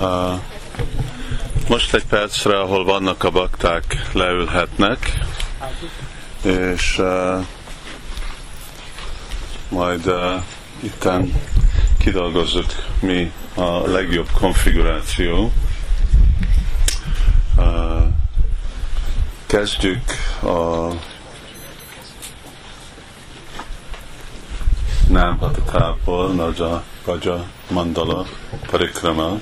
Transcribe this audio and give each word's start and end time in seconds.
Uh, 0.00 0.40
most 1.68 1.94
egy 1.94 2.04
percre, 2.06 2.60
ahol 2.60 2.84
vannak 2.84 3.24
a 3.24 3.30
bakták, 3.30 4.08
leülhetnek, 4.12 5.18
és 6.42 6.98
uh, 6.98 7.44
majd 9.68 10.06
uh, 10.06 10.42
itten 10.80 11.32
kidolgozzuk 11.98 12.66
mi 13.00 13.32
a 13.54 13.86
legjobb 13.86 14.28
konfiguráció. 14.32 15.52
Uh, 17.56 18.02
kezdjük 19.46 20.04
a 20.42 20.88
nem 25.08 25.38
hatatából, 25.38 26.32
Naja 26.32 26.82
Gaja 27.04 27.44
Mandala 27.70 28.26
Parikrama, 28.70 29.38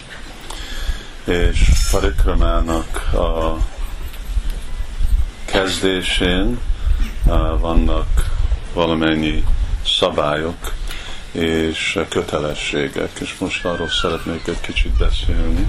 és 1.29 1.71
Parikramának 1.91 3.13
a 3.13 3.57
kezdésén 5.45 6.59
vannak 7.61 8.31
valamennyi 8.73 9.45
szabályok 9.85 10.73
és 11.33 11.99
kötelességek, 12.09 13.11
és 13.21 13.39
most 13.39 13.65
arról 13.65 13.89
szeretnék 13.89 14.47
egy 14.47 14.61
kicsit 14.61 14.93
beszélni. 14.93 15.69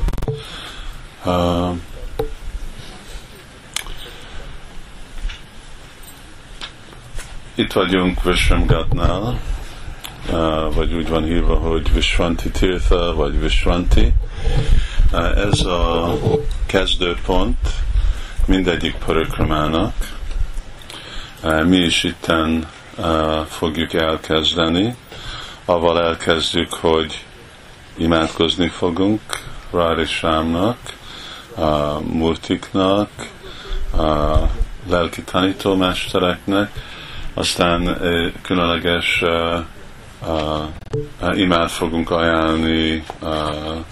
Itt 7.55 7.73
vagyunk 7.73 8.23
Vishramgatnál, 8.23 9.39
vagy 10.73 10.94
úgy 10.94 11.09
van 11.09 11.23
hívva, 11.23 11.55
hogy 11.55 11.94
Vishwanti 11.94 12.50
Tirtha, 12.50 13.16
vagy 13.16 13.39
Vishwanti. 13.39 14.14
Ez 15.12 15.59
a 15.59 16.13
kezdőpont 16.66 17.58
mindegyik 18.45 18.95
parikramának. 19.06 19.94
Mi 21.66 21.78
is 21.78 22.03
itten 22.03 22.67
fogjuk 23.48 23.94
elkezdeni. 23.94 24.95
Avval 25.66 26.02
elkezdjük, 26.03 26.73
hogy 26.73 27.25
imádkozni 27.98 28.67
fogunk 28.67 29.22
Rári 29.72 30.06
Sámnak, 30.06 30.78
Murtiknak, 32.02 33.09
lelki 34.89 35.22
tanítómestereknek, 35.23 36.72
aztán 37.33 37.98
különleges 38.42 39.22
uh, 39.22 39.59
uh, 41.22 41.39
imád 41.39 41.70
fogunk 41.70 42.11
ajánlani 42.11 43.03
uh, 43.22 43.86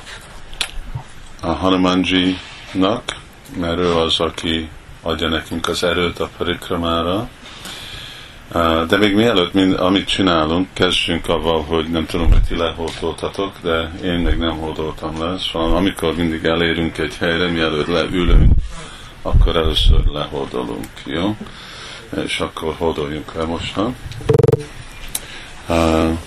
a 1.41 1.51
Hanumanji-nak, 1.51 3.15
mert 3.57 3.77
ő 3.77 3.95
az, 3.95 4.19
aki 4.19 4.69
adja 5.01 5.27
nekünk 5.27 5.67
az 5.67 5.83
erőt 5.83 6.19
a 6.19 6.29
parikramára. 6.37 7.29
De 8.87 8.97
még 8.97 9.15
mielőtt, 9.15 9.53
mind, 9.53 9.79
amit 9.79 10.07
csinálunk, 10.07 10.67
kezdjünk 10.73 11.27
avval, 11.27 11.63
hogy 11.63 11.89
nem 11.89 12.05
tudom, 12.05 12.31
hogy 12.31 12.43
ti 12.43 12.55
lehordoltatok, 12.55 13.51
de 13.61 13.91
én 14.03 14.19
még 14.19 14.37
nem 14.37 14.57
hordoltam 14.57 15.21
le. 15.21 15.37
Szóval 15.37 15.75
amikor 15.75 16.15
mindig 16.15 16.45
elérünk 16.45 16.97
egy 16.97 17.15
helyre, 17.19 17.47
mielőtt 17.47 17.87
leülünk, 17.87 18.51
akkor 19.21 19.55
először 19.55 20.05
lehordolunk, 20.05 20.89
jó? 21.05 21.35
És 22.25 22.39
akkor 22.39 22.75
hordoljunk 22.77 23.33
le 23.33 23.45
mostan 23.45 23.95
uh, 25.67 26.17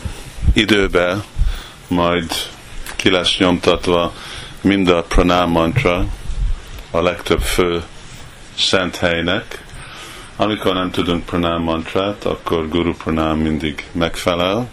időbe 0.52 1.24
majd 1.88 2.32
ki 2.96 3.10
lesz 3.10 3.36
nyomtatva 3.38 4.12
mind 4.60 4.88
a 4.88 5.02
pranám 5.02 5.50
mantra 5.50 6.04
a 6.90 7.00
legtöbb 7.00 7.40
fő 7.40 7.82
szent 8.56 8.96
helynek. 8.96 9.64
Amikor 10.36 10.74
nem 10.74 10.90
tudunk 10.90 11.24
pranám 11.24 11.62
mantrát, 11.62 12.24
akkor 12.24 12.68
guru 12.68 12.94
pranám 12.94 13.38
mindig 13.38 13.88
megfelel, 13.92 14.68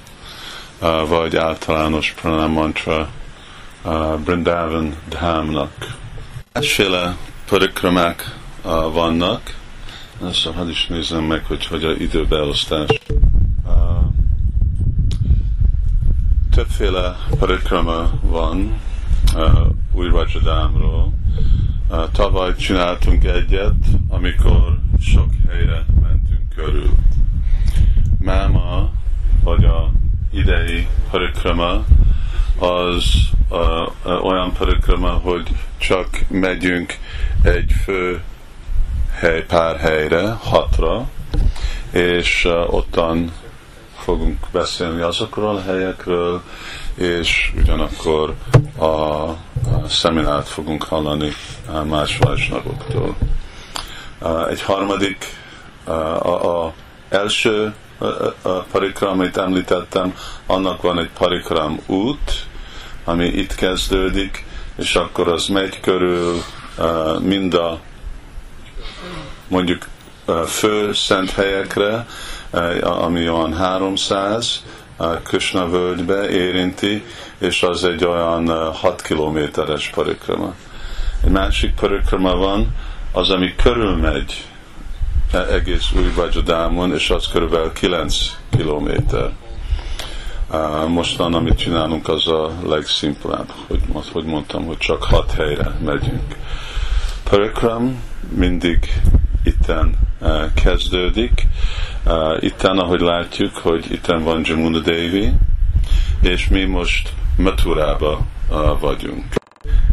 vagy 1.07 1.35
általános 1.35 2.13
pranám 2.21 2.51
mantra 2.51 3.09
Brindavan 4.25 4.95
Dhámnak. 5.09 5.95
Másféle 6.53 7.15
parikramák 7.49 8.35
vannak, 8.91 9.55
ezt 10.29 10.45
hadd 10.45 10.69
is 10.69 10.85
nézem 10.87 11.23
meg, 11.23 11.45
hogy 11.45 11.65
hogy 11.65 11.83
a 11.83 11.91
időbeosztás 11.91 12.89
többféle 16.51 17.17
parikrama 17.39 18.11
van 18.21 18.79
új 19.91 20.09
Rajadámról. 20.09 21.13
Uh, 21.89 22.11
tavaly 22.11 22.55
csináltunk 22.55 23.23
egyet, 23.23 23.73
amikor 24.09 24.79
sok 24.99 25.29
helyre 25.49 25.85
mentünk 26.01 26.49
körül. 26.55 26.89
Máma, 28.19 28.89
vagy 29.43 29.63
a 29.65 29.91
idei 30.31 30.87
parikrama, 31.11 31.85
az 32.59 33.03
uh, 33.49 33.59
uh, 34.05 34.25
olyan 34.25 34.53
parikrama, 34.53 35.09
hogy 35.09 35.49
csak 35.77 36.07
megyünk 36.27 36.97
egy 37.41 37.71
fő 37.83 38.21
hely, 39.11 39.45
pár 39.45 39.77
helyre, 39.77 40.29
hatra, 40.31 41.09
és 41.91 42.45
uh, 42.45 42.73
ottan 42.73 43.31
fogunk 43.97 44.47
beszélni 44.51 45.01
azokról 45.01 45.55
a 45.55 45.61
helyekről, 45.61 46.41
és 46.97 47.51
ugyanakkor 47.57 48.33
a, 48.77 48.85
a 48.85 49.37
szeminárt 49.87 50.47
fogunk 50.47 50.83
hallani 50.83 51.31
más 51.83 52.17
vajsnagoktól. 52.17 53.15
Egy 54.49 54.61
harmadik, 54.61 55.25
a, 55.83 56.63
a 56.63 56.73
első 57.09 57.73
a 58.41 58.49
parikram, 58.49 59.19
amit 59.19 59.37
említettem, 59.37 60.13
annak 60.45 60.81
van 60.81 60.99
egy 60.99 61.09
parikram 61.17 61.79
út, 61.85 62.45
ami 63.03 63.25
itt 63.25 63.55
kezdődik, 63.55 64.45
és 64.75 64.95
akkor 64.95 65.27
az 65.27 65.47
megy 65.47 65.79
körül 65.79 66.41
mind 67.19 67.53
a 67.53 67.79
mondjuk 69.47 69.87
fő 70.47 70.93
szent 70.93 71.31
helyekre, 71.31 72.05
ami 72.81 73.29
olyan 73.29 73.53
300 73.53 74.63
Krishna 75.23 75.69
völgybe 75.69 76.29
érinti, 76.29 77.03
és 77.37 77.63
az 77.63 77.83
egy 77.83 78.05
olyan 78.05 78.73
6 78.73 79.01
eh, 79.01 79.07
kilométeres 79.07 79.89
parikrama. 79.89 80.53
Egy 81.23 81.29
másik 81.29 81.73
parikrama 81.73 82.35
van, 82.35 82.75
az, 83.11 83.29
ami 83.29 83.55
körülmegy 83.55 84.45
e, 85.31 85.37
egész 85.37 85.91
új 85.95 86.11
Vajadámon, 86.15 86.93
és 86.93 87.09
az 87.09 87.27
körülbelül 87.27 87.71
9 87.71 88.15
kilométer. 88.49 89.31
Mostan, 90.87 91.33
amit 91.33 91.57
csinálunk, 91.57 92.07
az 92.07 92.27
a 92.27 92.51
legszimplább, 92.65 93.51
hogy, 93.67 93.81
hogy 94.11 94.25
mondtam, 94.25 94.65
hogy 94.65 94.77
csak 94.77 95.03
hat 95.03 95.31
helyre 95.31 95.77
megyünk. 95.85 96.35
Parikram 97.23 98.03
mindig 98.35 99.01
itten 99.47 99.97
kezdődik, 100.63 101.47
Uh, 102.07 102.43
itten, 102.43 102.77
ahogy 102.77 102.99
látjuk, 102.99 103.57
hogy 103.57 103.91
itten 103.91 104.23
van 104.23 104.41
Jamuna 104.43 104.79
Devi, 104.79 105.31
és 106.21 106.47
mi 106.47 106.63
most 106.63 107.13
Maturába 107.37 108.25
uh, 108.49 108.79
vagyunk. 108.79 109.35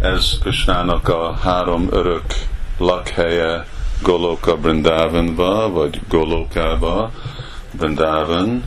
Ez 0.01 0.39
Kösnának 0.43 1.09
a 1.09 1.33
három 1.43 1.89
örök 1.91 2.25
lakhelye 2.79 3.67
Goloka 4.03 4.57
Brindavanba, 4.57 5.71
vagy 5.71 6.01
Golokába, 6.09 7.11
Brindavan, 7.73 8.65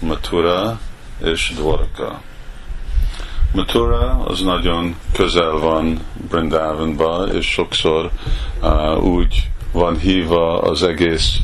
Matura 0.00 0.78
és 1.24 1.52
Dwarka. 1.56 2.20
Matura 3.52 4.24
az 4.24 4.40
nagyon 4.40 4.96
közel 5.12 5.52
van 5.52 6.00
Brindavanba, 6.28 7.26
és 7.32 7.46
sokszor 7.46 8.10
uh, 8.62 9.04
úgy 9.04 9.50
van 9.76 9.98
hívva 9.98 10.60
az 10.60 10.82
egész 10.82 11.36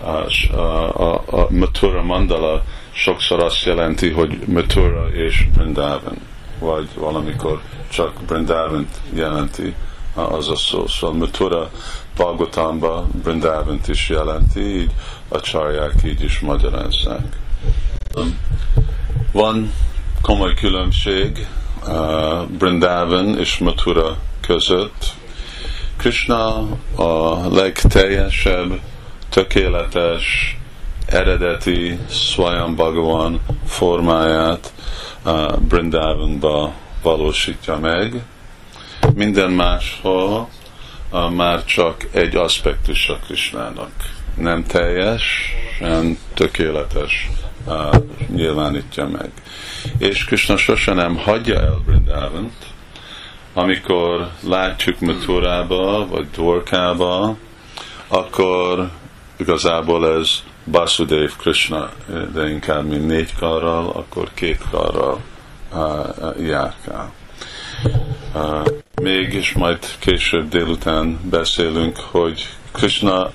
a, 0.00 0.58
a, 1.02 1.24
a 1.30 1.46
Matura 1.50 2.02
Mandala 2.02 2.62
sokszor 2.92 3.42
azt 3.42 3.64
jelenti, 3.64 4.10
hogy 4.10 4.38
Matura 4.46 5.08
és 5.12 5.46
Brindavan, 5.54 6.16
vagy 6.58 6.88
valamikor 6.94 7.60
csak 7.88 8.12
Brindavan 8.26 8.88
jelenti 9.14 9.74
az 10.14 10.48
a 10.48 10.56
szó. 10.56 10.86
Szóval 10.86 11.16
Matura 11.16 11.70
Bhagavatamban 12.16 13.10
Brindavan 13.22 13.80
is 13.86 14.08
jelenti, 14.08 14.60
így 14.60 14.90
a 15.28 15.40
csarják 15.40 15.94
így 16.04 16.22
is 16.22 16.40
magyarázzák. 16.40 17.36
Van 19.32 19.72
komoly 20.22 20.54
különbség 20.54 21.46
uh, 21.86 22.46
Brindavan 22.46 23.38
és 23.38 23.58
Matura 23.58 24.16
között. 24.40 25.22
Krishna 26.04 26.68
a 26.94 27.38
legteljesebb 27.54 28.80
tökéletes, 29.28 30.56
eredeti 31.06 31.98
Swayam 32.08 32.74
Bhagavan 32.74 33.40
formáját 33.66 34.72
uh, 35.24 35.58
Brindavanba 35.58 36.72
valósítja 37.02 37.78
meg, 37.78 38.22
minden 39.14 39.50
máshol 39.50 40.48
már 41.30 41.64
csak 41.64 42.06
egy 42.12 42.36
aspektus 42.36 43.08
a 43.08 43.18
Krisnának. 43.26 43.92
Nem 44.36 44.64
teljes, 44.64 45.54
nem 45.80 46.18
tökéletes 46.34 47.30
nyilvánítja 48.26 49.08
meg. 49.08 49.30
És 49.98 50.24
Krishna 50.24 50.56
sose 50.56 50.92
nem 50.92 51.16
hagyja 51.16 51.60
el 51.60 51.82
Brindávant, 51.86 52.73
amikor 53.54 54.28
látjuk 54.40 55.00
Maturába, 55.00 56.06
vagy 56.06 56.30
Dvorkába, 56.30 57.36
akkor 58.08 58.90
igazából 59.36 60.18
ez 60.18 60.42
Basudev 60.70 61.30
Krishna, 61.38 61.90
de 62.32 62.48
inkább 62.48 62.88
mint 62.88 63.06
négy 63.06 63.34
karral, 63.38 63.88
akkor 63.88 64.30
két 64.34 64.60
karral 64.70 65.20
uh, 65.72 66.46
járkál. 66.46 67.12
Uh, 68.34 68.66
mégis 69.02 69.52
majd 69.52 69.78
később 69.98 70.48
délután 70.48 71.20
beszélünk, 71.30 71.96
hogy 71.96 72.48
Krishna 72.72 73.30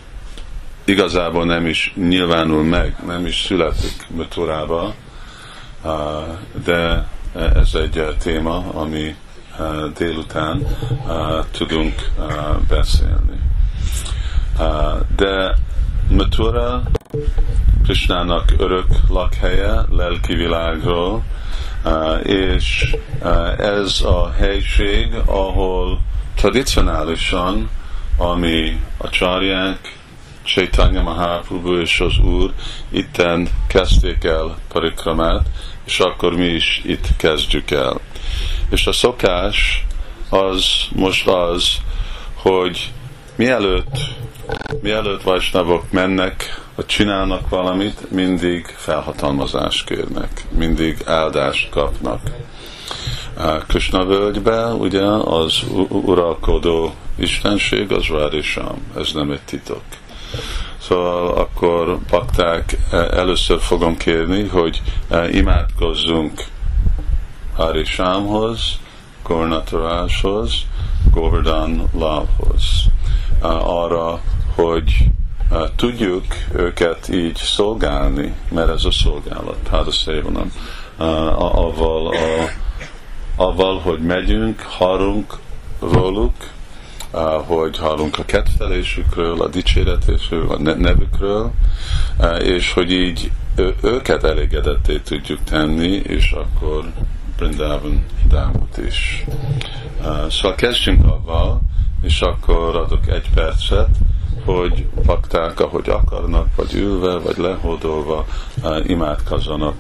igazából 0.86 1.46
nem 1.46 1.66
is 1.66 1.94
nyilvánul 1.96 2.64
meg, 2.64 2.96
nem 3.06 3.26
is 3.26 3.42
születik 3.42 4.08
Maturába, 4.08 4.94
de 6.66 7.08
ez 7.34 7.76
egy 7.76 8.04
téma, 8.24 8.64
ami 8.74 9.16
délután 9.98 10.68
tudunk 11.52 12.12
beszélni. 12.68 13.40
De 15.16 15.56
Matura 16.10 16.84
Krishnának 17.84 18.54
örök 18.58 18.88
lakhelye, 19.10 19.86
lelki 19.90 20.34
világról, 20.34 21.24
és 22.24 22.96
ez 23.58 24.02
a 24.02 24.32
helység, 24.38 25.14
ahol 25.26 26.00
tradicionálisan, 26.36 27.70
ami 28.18 28.82
a 28.98 29.10
csarják, 29.10 29.98
Chaitanya 30.44 31.02
Mahaprabhu 31.02 31.80
és 31.80 32.00
az 32.00 32.18
Úr 32.18 32.54
itten 32.90 33.48
kezdték 33.68 34.24
el 34.24 34.58
parikramát, 34.68 35.50
és 35.86 36.00
akkor 36.00 36.36
mi 36.36 36.46
is 36.46 36.82
itt 36.86 37.08
kezdjük 37.18 37.72
el. 37.72 38.00
És 38.70 38.88
a 38.88 38.92
szokás 38.92 39.86
az 40.30 40.66
most 40.96 41.28
az, 41.28 41.78
hogy 42.34 42.92
mielőtt 43.36 44.18
mielőtt 44.82 45.24
Vajsnavok 45.24 45.92
mennek, 45.92 46.62
vagy 46.76 46.86
csinálnak 46.86 47.50
valamit, 47.50 48.12
mindig 48.12 48.66
felhatalmazást 48.66 49.86
kérnek, 49.86 50.46
mindig 50.58 51.02
áldást 51.06 51.70
kapnak. 51.70 52.22
Krishna 53.68 54.06
völgybe, 54.06 54.66
ugye, 54.66 55.04
az 55.24 55.64
uralkodó 55.88 56.94
istenség, 57.16 57.92
az 57.92 58.06
Radisham, 58.06 58.82
ez 58.98 59.12
nem 59.14 59.32
egy 59.32 59.42
titok. 59.46 59.82
Szóval 60.82 61.28
akkor 61.38 62.00
bakták 62.10 62.78
e, 62.92 62.98
először 62.98 63.60
fogom 63.60 63.98
kérni, 63.98 64.48
hogy 64.48 64.82
e, 65.10 65.30
imádkozzunk 65.30 66.44
Harishamhoz, 67.60 68.80
Gornataráshoz, 69.24 70.54
Govardhan 71.12 71.90
Lavhoz. 71.94 72.64
Arra, 73.64 74.20
hogy 74.56 75.06
tudjuk 75.76 76.26
őket 76.54 77.10
így 77.10 77.36
szolgálni, 77.36 78.34
mert 78.52 78.70
ez 78.70 78.86
a 78.86 78.92
szolgálat, 78.92 79.58
Páda 79.70 79.92
Szévanem, 79.92 80.52
avval, 81.38 82.08
a, 82.08 82.50
avval, 83.36 83.80
hogy 83.80 84.00
megyünk, 84.00 84.60
hallunk 84.60 85.38
róluk, 85.80 86.34
hogy 87.46 87.78
hallunk 87.78 88.18
a 88.18 88.26
kettelésükről, 88.26 89.42
a 89.42 89.48
dicséretésről, 89.48 90.52
a 90.52 90.58
nevükről, 90.58 91.52
és 92.40 92.74
hogy 92.74 92.92
így 92.92 93.32
őket 93.82 94.24
elégedetté 94.24 94.98
tudjuk 94.98 95.44
tenni, 95.44 95.92
és 95.92 96.32
akkor 96.32 96.92
Brindavan 97.40 98.06
Dámot 98.28 98.78
is. 98.78 99.26
Szóval 100.30 100.56
kezdjünk 100.56 101.06
avval, 101.06 101.62
és 102.02 102.22
akkor 102.22 102.76
adok 102.76 103.08
egy 103.08 103.30
percet, 103.34 103.90
hogy 104.46 104.86
pakták, 105.06 105.60
ahogy 105.60 105.90
akarnak, 105.90 106.48
vagy 106.56 106.74
ülve, 106.74 107.18
vagy 107.18 107.38
lehódolva 107.38 108.26
uh, 108.64 108.90
imádkozzanak 108.90 109.76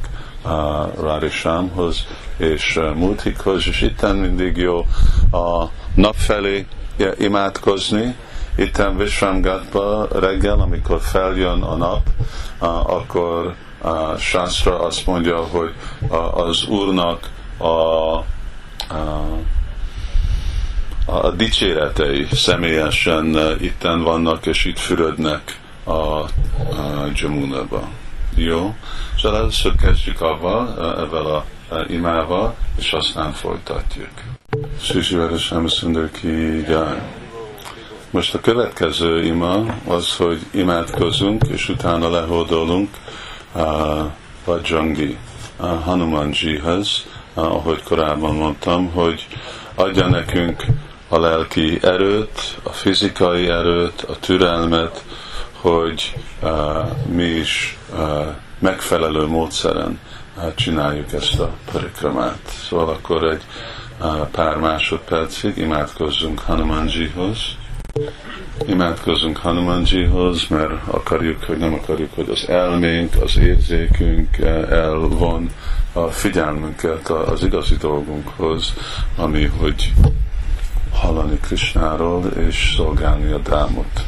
Rárisámhoz 1.01 2.05
és 2.37 2.79
Múltikhoz, 2.95 3.67
és 3.67 3.81
itten 3.81 4.15
mindig 4.15 4.57
jó 4.57 4.85
a 5.31 5.65
nap 5.95 6.15
felé 6.15 6.65
imádkozni, 7.17 8.15
itten 8.55 8.97
Visramgatba 8.97 10.07
reggel, 10.19 10.59
amikor 10.59 11.01
feljön 11.01 11.61
a 11.61 11.75
nap, 11.75 12.09
akkor 12.87 13.55
uh, 13.81 14.17
Shastra 14.17 14.79
azt 14.79 15.05
mondja, 15.05 15.37
hogy 15.37 15.73
az 16.33 16.65
Úrnak 16.67 17.29
a, 17.59 18.15
a 18.15 18.25
a 21.11 21.31
dicséretei 21.31 22.27
személyesen 22.31 23.37
eh, 23.37 23.61
itten 23.61 24.03
vannak, 24.03 24.45
és 24.45 24.65
itt 24.65 24.79
fürödnek 24.79 25.59
a, 25.83 25.91
a 25.91 26.27
Jamuna-ba. 27.13 27.87
Jó? 28.35 28.75
Szóval 29.17 29.39
először 29.39 29.75
kezdjük 29.75 30.21
avval, 30.21 30.75
eh, 30.79 31.01
ebben 31.01 31.25
a 31.25 31.43
imával, 31.87 32.55
és 32.77 32.93
aztán 32.93 33.33
folytatjuk. 33.33 34.09
Sisi 34.81 35.15
Veresem 35.15 35.67
ki 36.21 36.65
Most 38.11 38.33
a 38.33 38.39
következő 38.39 39.23
ima 39.23 39.65
az, 39.87 40.15
hogy 40.15 40.39
imádkozunk, 40.51 41.43
és 41.47 41.69
utána 41.69 42.09
lehódolunk 42.09 42.89
a 43.55 44.03
Vajangi, 44.45 45.17
a 45.57 45.65
Hanumanjihez, 45.65 47.05
ahogy 47.33 47.83
korábban 47.83 48.35
mondtam, 48.35 48.91
hogy 48.91 49.27
adja 49.75 50.07
nekünk 50.07 50.65
a 51.07 51.19
lelki 51.19 51.79
erőt, 51.81 52.57
a 52.63 52.69
fizikai 52.69 53.47
erőt, 53.47 54.01
a 54.01 54.19
türelmet, 54.19 55.03
hogy 55.61 56.15
uh, 56.41 56.49
mi 57.05 57.23
is 57.23 57.77
uh, 57.93 58.27
megfelelő 58.59 59.25
módszeren 59.25 59.99
uh, 60.37 60.55
csináljuk 60.55 61.13
ezt 61.13 61.39
a 61.39 61.51
parikramát. 61.71 62.39
Szóval 62.45 62.89
akkor 62.89 63.23
egy 63.23 63.43
pár 64.31 64.57
másodpercig 64.57 65.57
imádkozzunk 65.57 66.39
Hanumanjihoz. 66.39 67.37
Imádkozzunk 68.67 69.37
Hanumanjihoz, 69.37 70.47
mert 70.47 70.87
akarjuk, 70.87 71.43
hogy 71.43 71.57
nem 71.57 71.73
akarjuk, 71.73 72.13
hogy 72.15 72.29
az 72.29 72.49
elménk, 72.49 73.13
az 73.21 73.37
érzékünk 73.37 74.37
elvon 74.69 75.49
a 75.93 76.07
figyelmünket 76.07 77.09
az 77.09 77.43
igazi 77.43 77.75
dolgunkhoz, 77.75 78.73
ami, 79.15 79.45
hogy 79.45 79.93
hallani 80.91 81.37
Krisnáról 81.41 82.25
és 82.25 82.73
szolgálni 82.75 83.31
a 83.31 83.37
dámot. 83.37 84.03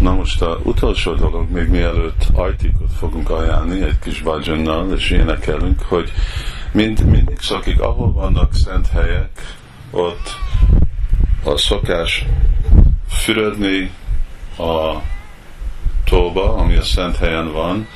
Na 0.00 0.14
most 0.14 0.42
a 0.42 0.60
utolsó 0.62 1.14
dolog, 1.14 1.50
még 1.50 1.68
mielőtt 1.68 2.26
ajtikot 2.32 2.90
fogunk 2.98 3.30
ajánlani 3.30 3.82
egy 3.82 3.98
kis 3.98 4.20
bajonnal, 4.20 4.92
és 4.92 5.10
énekelünk, 5.10 5.82
hogy 5.82 6.12
mind, 6.72 7.04
mindig 7.04 7.40
szokik, 7.40 7.80
ahol 7.80 8.12
vannak 8.12 8.54
szent 8.54 8.88
helyek, 8.88 9.56
ott 9.90 10.36
a 11.44 11.56
szokás 11.56 12.24
fürödni 13.08 13.90
a 14.58 14.94
tóba, 16.04 16.54
ami 16.54 16.76
a 16.76 16.82
szent 16.82 17.16
helyen 17.16 17.52
van, 17.52 17.86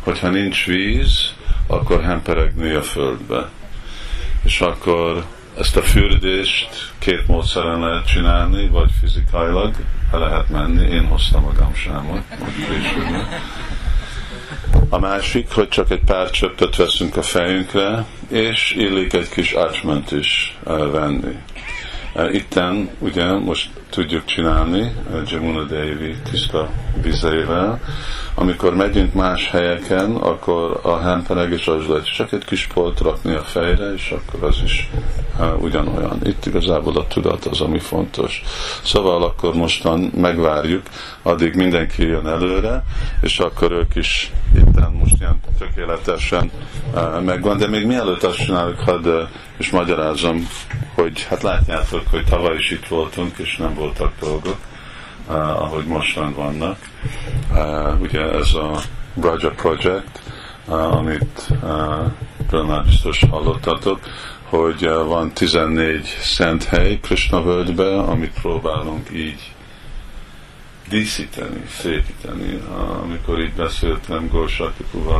hogyha 0.00 0.28
nincs 0.28 0.66
víz, 0.66 1.34
akkor 1.70 2.02
hemperegni 2.02 2.70
a 2.70 2.82
földbe. 2.82 3.48
És 4.42 4.60
akkor 4.60 5.24
ezt 5.58 5.76
a 5.76 5.82
fürdést 5.82 6.92
két 6.98 7.26
módszeren 7.26 7.80
lehet 7.80 8.06
csinálni, 8.06 8.68
vagy 8.68 8.90
fizikailag, 9.00 9.74
ha 10.10 10.18
lehet 10.18 10.48
menni, 10.48 10.88
én 10.90 11.06
hoztam 11.06 11.44
a 11.44 11.52
gamsámot, 11.52 12.22
a 14.88 14.98
másik, 14.98 15.52
hogy 15.52 15.68
csak 15.68 15.90
egy 15.90 16.04
pár 16.04 16.30
csöptöt 16.30 16.76
veszünk 16.76 17.16
a 17.16 17.22
fejünkre, 17.22 18.04
és 18.28 18.74
illik 18.76 19.12
egy 19.12 19.28
kis 19.28 19.52
ácsment 19.52 20.10
is 20.10 20.58
venni. 20.92 21.34
Itten 22.32 22.90
ugye 22.98 23.32
most 23.32 23.70
tudjuk 23.90 24.24
csinálni 24.24 24.92
Jamuna 25.26 25.62
Devi 25.62 26.16
tiszta 26.30 26.68
vizeivel. 27.02 27.80
Amikor 28.34 28.74
megyünk 28.74 29.14
más 29.14 29.50
helyeken, 29.50 30.10
akkor 30.10 30.80
a 30.82 30.98
hempeneg 30.98 31.52
is 31.52 31.66
az 31.66 31.86
lehet 31.86 32.14
csak 32.14 32.32
egy 32.32 32.44
kis 32.44 32.66
polt 32.66 33.00
rakni 33.00 33.34
a 33.34 33.42
fejre, 33.42 33.92
és 33.92 34.10
akkor 34.10 34.48
az 34.48 34.56
is 34.64 34.90
ugyanolyan. 35.58 36.18
Itt 36.22 36.46
igazából 36.46 36.96
a 36.96 37.06
tudat 37.06 37.44
az, 37.44 37.60
ami 37.60 37.78
fontos. 37.78 38.42
Szóval 38.82 39.22
akkor 39.22 39.54
mostan 39.54 40.12
megvárjuk, 40.16 40.82
addig 41.22 41.54
mindenki 41.54 42.02
jön 42.02 42.26
előre, 42.26 42.84
és 43.20 43.38
akkor 43.38 43.72
ők 43.72 43.94
is 43.94 44.32
itt 44.56 44.70
most 44.92 45.14
ilyen 45.20 45.40
tökéletesen 45.58 46.50
megvan, 47.24 47.58
de 47.58 47.68
még 47.68 47.86
mielőtt 47.86 48.22
azt 48.22 48.44
csináljuk, 48.44 48.80
hadd 48.80 49.06
és 49.60 49.70
magyarázom, 49.70 50.48
hogy 50.94 51.26
hát 51.28 51.42
látjátok, 51.42 52.02
hogy 52.10 52.24
tavaly 52.24 52.56
is 52.56 52.70
itt 52.70 52.86
voltunk, 52.86 53.38
és 53.38 53.56
nem 53.56 53.74
voltak 53.80 54.12
dolgok, 54.20 54.56
ahogy 55.26 55.84
mostan 55.84 56.34
vannak. 56.34 56.78
Ugye 58.00 58.20
ez 58.20 58.54
a 58.54 58.80
Braja 59.14 59.50
Project, 59.50 60.20
amit 60.66 61.48
már 62.66 62.84
biztos 62.84 63.24
hallottatok, 63.30 64.00
hogy 64.42 64.88
van 64.88 65.32
14 65.32 66.16
szent 66.20 66.64
hely 66.64 66.98
Krishna 66.98 67.42
völgybe, 67.42 67.98
amit 67.98 68.40
próbálunk 68.40 69.08
így 69.12 69.52
díszíteni, 70.88 71.64
szépíteni. 71.68 72.60
Amikor 73.02 73.40
így 73.40 73.52
beszéltem 73.52 74.30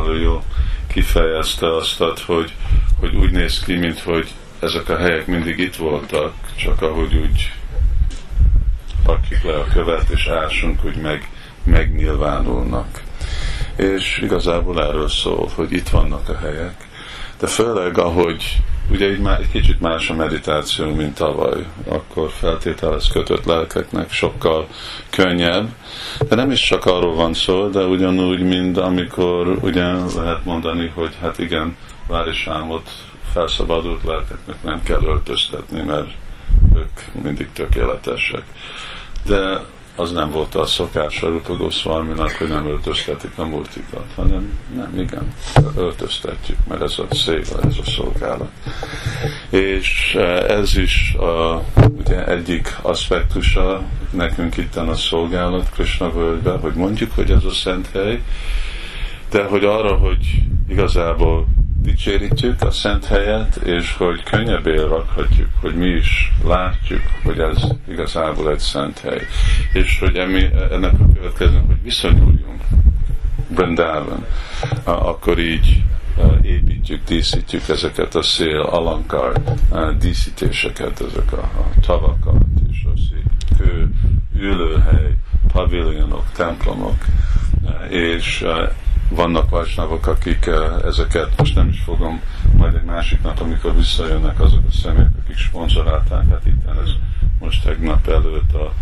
ő 0.07 0.19
jó 0.19 0.43
kifejezte 0.87 1.75
azt, 1.75 1.97
hogy, 2.25 2.53
hogy 2.99 3.15
úgy 3.15 3.31
néz 3.31 3.59
ki, 3.59 3.75
mint 3.75 3.99
hogy 3.99 4.27
ezek 4.59 4.89
a 4.89 4.97
helyek 4.97 5.27
mindig 5.27 5.59
itt 5.59 5.75
voltak, 5.75 6.33
csak 6.55 6.81
ahogy 6.81 7.15
úgy 7.15 7.51
rakjuk 9.11 9.43
le 9.43 9.55
a 9.55 9.65
követ 9.73 10.09
és 10.09 10.27
ásunk, 10.27 10.79
hogy 10.79 10.95
meg, 10.95 11.29
megnyilvánulnak. 11.63 13.01
És 13.75 14.19
igazából 14.23 14.83
erről 14.83 15.09
szól, 15.09 15.49
hogy 15.55 15.71
itt 15.71 15.89
vannak 15.89 16.29
a 16.29 16.37
helyek, 16.37 16.87
de 17.39 17.47
főleg 17.47 17.97
ahogy 17.97 18.61
ugye 18.89 19.05
egy, 19.05 19.25
egy 19.39 19.51
kicsit 19.51 19.79
más 19.79 20.09
a 20.09 20.13
meditáció, 20.13 20.93
mint 20.93 21.15
tavaly, 21.15 21.65
akkor 21.87 22.29
feltételez 22.29 23.07
kötött 23.07 23.45
lelkeknek 23.45 24.11
sokkal 24.11 24.67
könnyebb, 25.09 25.69
de 26.29 26.35
nem 26.35 26.51
is 26.51 26.67
csak 26.67 26.85
arról 26.85 27.15
van 27.15 27.33
szó, 27.33 27.67
de 27.67 27.85
ugyanúgy, 27.85 28.41
mint 28.41 28.77
amikor 28.77 29.57
ugye 29.61 29.83
lehet 30.15 30.45
mondani, 30.45 30.91
hogy 30.95 31.11
hát 31.21 31.39
igen, 31.39 31.75
várisámot 32.07 32.89
felszabadult 33.33 34.03
lelkeknek 34.03 34.63
nem 34.63 34.83
kell 34.83 35.01
öltöztetni, 35.03 35.81
mert 35.81 36.09
ők 36.75 37.23
mindig 37.23 37.49
tökéletesek. 37.53 38.43
De 39.25 39.61
az 39.95 40.11
nem 40.11 40.31
volt 40.31 40.55
a 40.55 40.65
szokás 40.65 41.21
a 41.21 41.27
Rupa 41.27 41.55
Goswaminak, 41.55 42.31
hogy 42.31 42.47
nem 42.47 42.67
öltöztetik 42.67 43.31
a 43.35 43.45
multikat, 43.45 44.05
hanem 44.15 44.59
nem, 44.75 44.99
igen, 44.99 45.33
öltöztetjük, 45.77 46.57
mert 46.67 46.81
ez 46.81 46.95
a 46.97 47.15
szél, 47.15 47.41
ez 47.63 47.75
a 47.85 47.89
szolgálat. 47.89 48.51
És 49.49 50.15
e, 50.17 50.21
ez 50.53 50.77
is 50.77 51.13
a, 51.13 51.63
ugye 51.97 52.25
egyik 52.25 52.77
aspektusa 52.81 53.81
nekünk 54.09 54.57
itt 54.57 54.75
a 54.75 54.95
szolgálat 54.95 55.69
Krishna 55.69 56.11
völgyben, 56.11 56.59
hogy 56.59 56.73
mondjuk, 56.73 57.11
hogy 57.15 57.31
ez 57.31 57.43
a 57.43 57.51
szent 57.51 57.89
hely, 57.93 58.21
de 59.29 59.43
hogy 59.43 59.63
arra, 59.63 59.95
hogy 59.95 60.43
igazából 60.69 61.47
dicsérítjük 61.81 62.61
a 62.61 62.71
szent 62.71 63.05
helyet, 63.05 63.55
és 63.55 63.95
hogy 63.95 64.23
könnyebbé 64.23 64.75
rakhatjuk, 64.75 65.49
hogy 65.61 65.75
mi 65.75 65.87
is 65.87 66.31
látjuk, 66.45 67.01
hogy 67.23 67.39
ez 67.39 67.63
igazából 67.89 68.51
egy 68.51 68.59
szent 68.59 68.99
hely. 68.99 69.27
És 69.73 69.99
hogy 69.99 70.15
emi, 70.15 70.49
ennek 70.71 70.93
a 70.99 71.13
következő, 71.13 71.61
hogy 71.67 71.81
viszonyuljunk 71.83 72.61
Brindavan, 73.47 74.25
akkor 74.83 75.39
így 75.39 75.83
építjük, 76.41 77.03
díszítjük 77.03 77.69
ezeket 77.69 78.15
a 78.15 78.21
szél 78.21 78.59
alankar 78.59 79.41
díszítéseket, 79.99 81.01
ezek 81.09 81.31
a, 81.33 81.41
a 81.41 81.79
tavakat, 81.81 82.41
és 82.71 82.83
a 82.83 82.97
szép 83.09 83.57
kő, 83.57 83.89
ülőhely, 84.35 85.15
paviljonok, 85.51 86.25
templomok, 86.35 87.05
és 87.89 88.45
vannak 89.15 89.49
vajsnavok, 89.49 90.07
akik 90.07 90.45
eh, 90.45 90.85
ezeket, 90.85 91.37
most 91.37 91.55
nem 91.55 91.67
is 91.67 91.79
fogom, 91.79 92.21
majd 92.57 92.75
egy 92.75 92.83
másik 92.83 93.21
nap, 93.21 93.39
amikor 93.39 93.75
visszajönnek 93.75 94.39
azok 94.39 94.63
a 94.67 94.71
személyek, 94.71 95.11
akik 95.23 95.37
sponzorálták, 95.37 96.29
hát 96.29 96.45
itt 96.45 96.65
ez 96.83 96.89
most 97.39 97.63
tegnap 97.63 98.07
előtt 98.07 98.53
a 98.53 98.73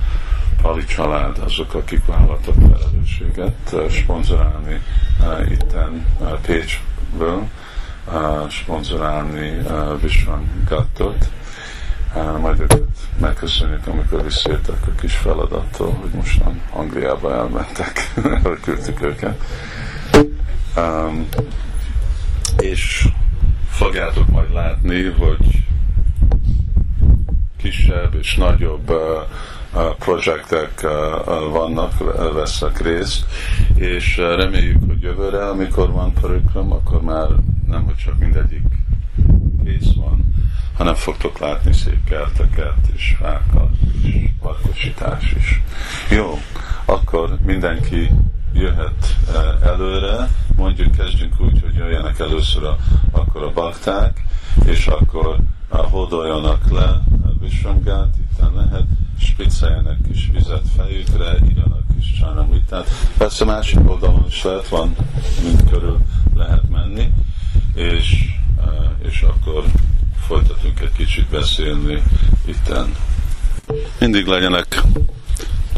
Pali 0.62 0.86
család, 0.86 1.38
azok, 1.38 1.74
akik 1.74 2.06
vállaltak 2.06 2.56
felelősséget 2.56 3.74
eh, 3.74 3.90
sponzorálni 3.90 4.82
uh, 5.20 5.52
itten 5.52 6.06
Pécsből, 6.42 7.48
sponzorálni 8.50 9.58
Vishwan 10.02 10.50
Gattot, 10.68 11.30
majd 12.42 12.60
őket 12.60 12.88
megköszönjük, 13.18 13.88
amikor 13.88 14.24
visszajöttek 14.24 14.88
a 14.88 15.00
kis 15.00 15.16
feladattól, 15.16 15.98
hogy 16.02 16.10
mostan 16.10 16.62
Angliába 16.72 17.34
elmentek, 17.34 18.14
elküldtük 18.46 19.02
őket. 19.02 19.44
Um, 20.80 21.28
és 22.58 23.08
fogjátok 23.70 24.28
majd 24.28 24.54
látni, 24.54 25.04
hogy 25.04 25.64
kisebb 27.58 28.14
és 28.14 28.36
nagyobb 28.36 28.90
uh, 28.90 28.98
uh, 29.74 29.96
projektek 29.96 30.72
uh, 30.84 30.92
vannak, 31.52 31.98
veszek 32.34 32.82
részt, 32.82 33.26
és 33.76 34.18
reméljük, 34.18 34.84
hogy 34.88 35.02
jövőre, 35.02 35.48
amikor 35.48 35.92
van 35.92 36.14
parikram, 36.14 36.72
akkor 36.72 37.02
már 37.02 37.28
nem, 37.68 37.84
hogy 37.84 37.96
csak 37.96 38.18
mindegyik 38.18 38.64
kész 39.64 39.94
van, 39.96 40.36
hanem 40.78 40.96
fogtok 40.96 41.40
látni 41.40 41.74
szép 41.74 42.04
kerteket, 42.04 42.78
és 42.96 43.16
fákat, 43.20 43.70
és 44.04 44.30
parkosítás 44.42 45.34
is. 45.38 45.62
Jó, 46.10 46.40
akkor 46.86 47.38
mindenki 47.46 48.12
jöhet 48.60 49.16
előre, 49.64 50.30
mondjuk 50.56 50.92
kezdjünk 50.92 51.42
úgy, 51.42 51.62
hogy 51.62 51.76
jöjjenek 51.76 52.20
először 52.20 52.64
a, 52.64 52.78
akkor 53.12 53.44
a 53.44 53.52
bakták, 53.54 54.24
és 54.66 54.88
akkor 54.88 55.38
hódoljanak 55.70 56.72
le 56.72 57.02
a 57.24 57.32
visramgát, 57.40 58.16
itt 58.18 58.56
lehet, 58.56 58.86
spricceljenek 59.20 59.98
kis 60.08 60.30
vizet 60.34 60.64
fejükre, 60.76 61.38
igyanak 61.50 61.84
kis 61.96 62.14
csánamritát. 62.20 62.90
Persze 63.18 63.46
másik 63.46 63.90
oldalon 63.90 64.26
is 64.28 64.44
lehet, 64.44 64.68
van, 64.68 64.96
mind 65.44 65.70
körül 65.70 65.98
lehet 66.36 66.70
menni, 66.70 67.14
és, 67.74 68.34
és 69.02 69.22
akkor 69.22 69.64
folytatunk 70.28 70.80
egy 70.80 70.92
kicsit 70.92 71.30
beszélni 71.30 72.04
itten. 72.46 72.96
Mindig 74.00 74.26
legyenek 74.26 74.82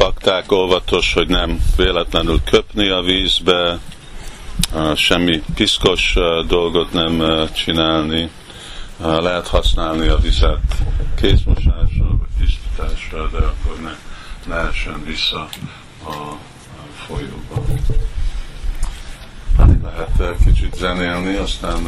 pakták 0.01 0.51
óvatos, 0.51 1.13
hogy 1.13 1.27
nem 1.27 1.63
véletlenül 1.75 2.41
köpni 2.43 2.89
a 2.89 3.01
vízbe, 3.01 3.79
semmi 4.95 5.43
piszkos 5.55 6.13
dolgot 6.47 6.93
nem 6.93 7.23
csinálni. 7.53 8.29
Lehet 8.97 9.47
használni 9.47 10.07
a 10.07 10.17
vizet 10.17 10.59
kézmosásra 11.15 12.07
vagy 12.07 12.29
tisztításra, 12.39 13.27
de 13.29 13.37
akkor 13.37 13.79
ne 13.81 13.91
lehessen 14.55 15.03
vissza 15.05 15.49
a 16.05 16.35
folyóba. 17.07 17.65
Hát 19.57 19.69
lehet 20.17 20.43
kicsit 20.45 20.75
zenélni, 20.75 21.35
aztán 21.35 21.87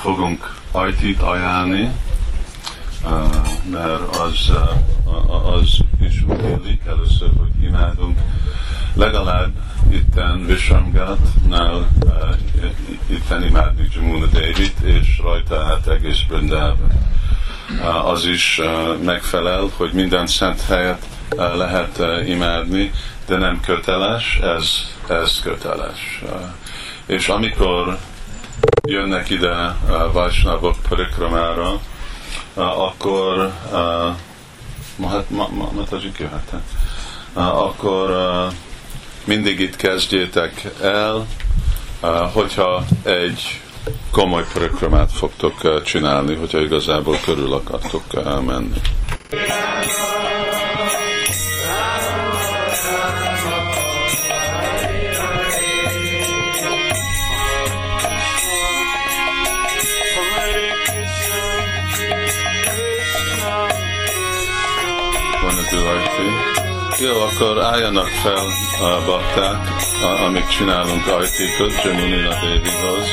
fogunk 0.00 0.54
ajtit 0.72 1.22
ajánlni, 1.22 1.90
mert 3.70 4.16
az, 4.16 4.50
az 5.54 5.78
is 6.00 6.24
úgy 6.28 6.42
élik 6.42 6.82
először, 6.86 7.28
hogy 7.38 7.62
imádunk. 7.62 8.18
Legalább 8.94 9.52
itten 9.90 10.46
Vishamgatnál 10.46 11.88
itten 13.06 13.44
imádni 13.44 13.88
Jamuna 13.94 14.26
David, 14.26 14.72
és 14.82 15.20
rajta 15.22 15.64
hát 15.64 15.86
egész 15.86 16.22
Brindában. 16.28 16.90
Az 18.04 18.24
is 18.24 18.60
megfelel, 19.04 19.70
hogy 19.76 19.92
minden 19.92 20.26
szent 20.26 20.60
helyet 20.60 21.06
lehet 21.36 22.02
imádni, 22.26 22.90
de 23.26 23.36
nem 23.36 23.60
köteles, 23.60 24.38
ez, 24.42 24.70
ez 25.08 25.40
köteles. 25.42 26.22
És 27.06 27.28
amikor 27.28 27.98
jönnek 28.82 29.30
ide 29.30 29.76
Vajsnavok 30.12 30.76
Parikramára, 30.88 31.80
akkor 32.58 33.52
ma, 34.96 35.08
hát, 35.08 35.30
ma, 35.30 35.48
ma, 35.52 35.70
ma 35.74 35.82
jöhetek, 36.18 36.62
akkor 37.32 38.10
mindig 39.24 39.60
itt 39.60 39.76
kezdjétek 39.76 40.70
el, 40.82 41.26
hogyha 42.32 42.84
egy 43.02 43.60
komoly 44.10 44.44
programát 44.52 45.12
fogtok 45.12 45.82
csinálni, 45.82 46.34
hogyha 46.34 46.60
igazából 46.60 47.16
körül 47.24 47.52
akartok 47.52 48.04
menni. 48.46 48.80
Jó, 67.08 67.20
akkor 67.20 67.62
álljanak 67.62 68.06
fel 68.06 68.46
a 68.80 69.04
bakták, 69.06 69.68
amíg 70.26 70.46
csinálunk 70.46 71.06
ajtikot, 71.06 71.82
Jamunina 71.84 72.28
Devihoz. 72.28 73.08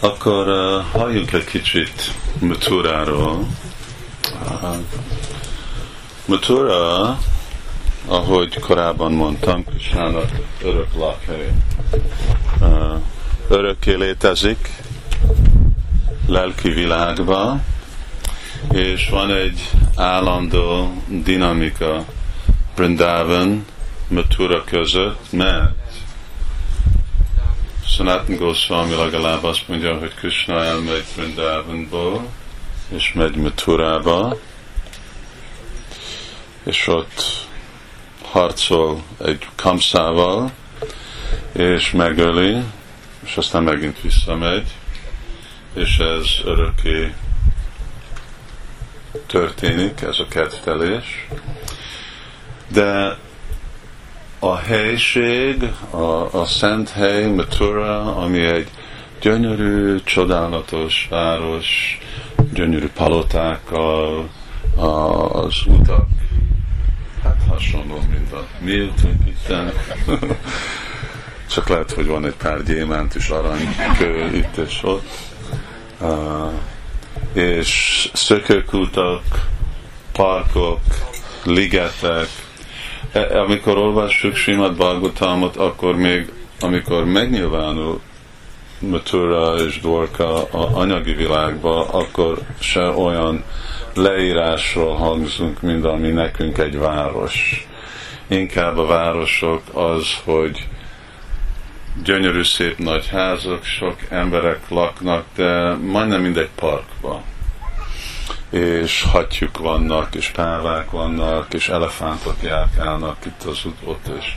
Akkor 0.00 0.48
uh, 0.48 0.84
halljuk 0.92 1.32
egy 1.32 1.44
kicsit 1.44 2.12
Maturáról. 2.40 3.46
Uh, 4.62 4.76
Matura, 6.26 7.18
ahogy 8.06 8.60
korábban 8.60 9.12
mondtam, 9.12 9.64
Krisnának 9.64 10.30
örök 10.62 10.94
lakhely. 10.94 11.52
Uh, 12.60 13.00
örökké 13.48 13.94
létezik 13.94 14.68
lelki 16.26 16.68
világban, 16.68 17.64
és 18.72 19.08
van 19.08 19.30
egy 19.30 19.70
állandó 19.96 20.92
dinamika 21.08 22.04
Brindavan, 22.74 23.64
Matura 24.08 24.64
között, 24.64 25.32
mert 25.32 25.74
Sanatan 27.86 28.36
Goswami 28.36 28.94
legalább 28.94 29.44
azt 29.44 29.68
mondja, 29.68 29.98
hogy 29.98 30.14
Krishna 30.14 30.64
elmegy 30.64 31.04
Brindavanból, 31.16 32.26
és 32.88 33.12
megy 33.12 33.36
Maturába, 33.36 34.38
és 36.64 36.86
ott 36.86 37.22
harcol 38.22 39.02
egy 39.24 39.46
kamszával, 39.54 40.52
és 41.52 41.90
megöli, 41.90 42.62
és 43.24 43.36
aztán 43.36 43.62
megint 43.62 44.00
visszamegy, 44.00 44.66
és 45.74 45.98
ez 45.98 46.26
örökké 46.44 47.14
történik, 49.26 50.00
ez 50.00 50.18
a 50.18 50.26
kettelés. 50.28 51.28
De 52.68 53.16
a 54.38 54.56
helység, 54.56 55.62
a, 55.90 56.40
a 56.40 56.46
szent 56.46 56.90
hely, 56.90 57.26
Matura, 57.26 58.16
ami 58.16 58.44
egy 58.44 58.68
gyönyörű, 59.20 60.00
csodálatos 60.04 61.06
város, 61.10 61.98
gyönyörű 62.52 62.88
palotákkal, 62.88 64.28
az 64.76 65.54
utak, 65.66 66.06
hát 67.22 67.42
hasonló, 67.48 67.98
mint 68.10 68.32
a 68.32 68.46
mi 68.58 68.80
utunk 68.80 69.26
itten. 69.26 69.72
Csak 71.50 71.68
lehet, 71.68 71.90
hogy 71.90 72.06
van 72.06 72.26
egy 72.26 72.34
pár 72.34 72.62
gyémánt 72.62 73.14
és 73.14 73.28
aranykő 73.28 74.30
itt 74.32 74.56
és 74.56 74.80
ott. 74.82 75.08
Uh, 76.00 76.52
és 77.36 78.08
szökőkutak, 78.12 79.22
parkok, 80.12 80.80
ligetek. 81.44 82.28
E, 83.12 83.40
amikor 83.40 83.78
olvassuk 83.78 84.34
Simad 84.34 84.76
Bhagavatamot, 84.76 85.56
akkor 85.56 85.96
még, 85.96 86.32
amikor 86.60 87.04
megnyilvánul 87.04 88.00
Matura 88.78 89.54
és 89.54 89.80
Dorka 89.80 90.44
a 90.44 90.76
anyagi 90.76 91.12
világba, 91.12 91.88
akkor 91.88 92.38
se 92.58 92.88
olyan 92.88 93.44
leírásról 93.94 94.94
hangzunk, 94.94 95.60
mint 95.60 95.84
ami 95.84 96.08
nekünk 96.08 96.58
egy 96.58 96.78
város. 96.78 97.66
Inkább 98.26 98.78
a 98.78 98.86
városok 98.86 99.62
az, 99.72 100.04
hogy 100.24 100.66
gyönyörű 102.04 102.42
szép 102.42 102.78
nagy 102.78 103.08
házak, 103.08 103.64
sok 103.64 103.96
emberek 104.08 104.68
laknak, 104.68 105.24
de 105.34 105.74
majdnem 105.74 106.20
mindegy 106.20 106.50
parkban 106.54 107.22
és 108.50 109.02
hattyúk 109.02 109.58
vannak, 109.58 110.14
és 110.14 110.28
pávák 110.28 110.90
vannak, 110.90 111.54
és 111.54 111.68
elefántok 111.68 112.42
járkálnak 112.42 113.16
itt 113.26 113.42
az 113.42 113.64
ut- 113.64 114.10
és 114.18 114.34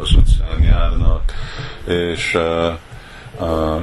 az 0.00 0.14
utcán 0.14 0.62
járnak, 0.62 1.32
és, 1.86 2.34
uh, 2.34 2.72
uh, 3.40 3.82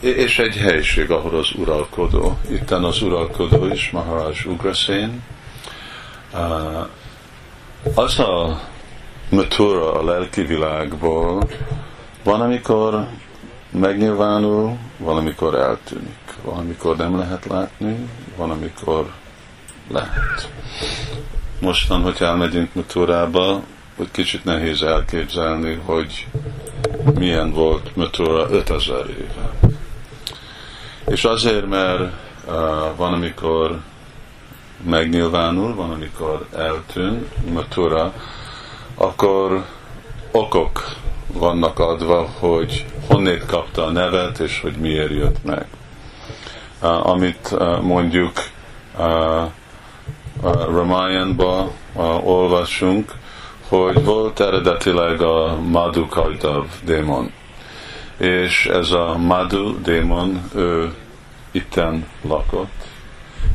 és 0.00 0.38
egy 0.38 0.56
helység, 0.56 1.10
ahol 1.10 1.38
az 1.38 1.50
uralkodó. 1.56 2.38
Itten 2.50 2.84
az 2.84 3.02
uralkodó 3.02 3.66
is, 3.66 3.90
Maharaj 3.90 4.34
Ugraszén. 4.46 5.22
Uh, 6.32 6.86
az 7.94 8.18
a 8.18 8.60
matura 9.30 9.92
a 9.92 10.04
lelki 10.04 10.42
világból 10.42 11.48
van, 12.28 12.40
amikor 12.40 13.06
megnyilvánul, 13.70 14.76
valamikor 14.98 15.54
eltűnik, 15.54 16.34
valamikor 16.42 16.96
nem 16.96 17.18
lehet 17.18 17.44
látni, 17.44 18.08
valamikor 18.36 19.12
lehet. 19.90 20.50
Mostan, 21.60 22.02
hogy 22.02 22.16
elmegyünk 22.20 22.74
Maturába, 22.74 23.62
hogy 23.96 24.10
kicsit 24.10 24.44
nehéz 24.44 24.82
elképzelni, 24.82 25.80
hogy 25.84 26.26
milyen 27.14 27.52
volt 27.52 27.96
Matura 27.96 28.50
5000 28.50 29.08
éve. 29.08 29.50
És 31.06 31.24
azért, 31.24 31.68
mert 31.68 32.00
uh, 32.00 32.12
van, 32.96 33.12
amikor 33.12 33.80
megnyilvánul, 34.84 35.74
van, 35.74 35.90
amikor 35.90 36.46
eltűn 36.56 37.28
Matura, 37.52 38.12
akkor 38.94 39.64
okok 40.30 40.96
vannak 41.32 41.78
adva, 41.78 42.28
hogy 42.38 42.86
honnét 43.06 43.46
kapta 43.46 43.84
a 43.84 43.90
nevet, 43.90 44.38
és 44.38 44.60
hogy 44.60 44.76
miért 44.76 45.10
jött 45.10 45.44
meg. 45.44 45.66
Uh, 46.82 47.06
amit 47.06 47.48
uh, 47.52 47.80
mondjuk 47.80 48.32
uh, 48.98 49.50
Ramayanba 50.70 51.70
olvasunk, 52.22 53.12
hogy 53.68 54.04
volt 54.04 54.40
eredetileg 54.40 55.22
a 55.22 55.60
Madhu 55.60 56.08
Kajtav 56.08 56.66
démon. 56.84 57.32
És 58.16 58.66
ez 58.66 58.90
a 58.90 59.16
Madhu 59.16 59.80
démon, 59.82 60.42
ő 60.54 60.94
itten 61.50 62.06
lakott, 62.22 62.86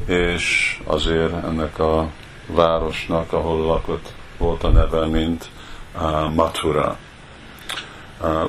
és 0.06 0.78
azért 0.86 1.44
ennek 1.44 1.80
a 1.80 2.08
városnak, 2.48 3.34
ahol 3.34 3.66
lakott, 3.66 4.14
volt 4.38 4.64
a 4.64 4.70
neve, 4.70 5.06
mint 5.06 5.50
uh, 5.96 6.34
Mathura. 6.34 6.98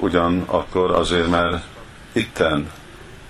Ugyanakkor 0.00 0.90
azért, 0.90 1.30
mert 1.30 1.64
itten 2.12 2.70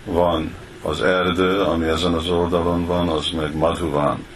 van 0.04 0.54
az 0.82 1.02
erdő, 1.02 1.60
ami 1.60 1.86
ezen 1.86 2.14
az 2.14 2.28
oldalon 2.28 2.86
van, 2.86 3.08
az 3.08 3.30
meg 3.36 3.56
Madhuvan. 3.56 4.26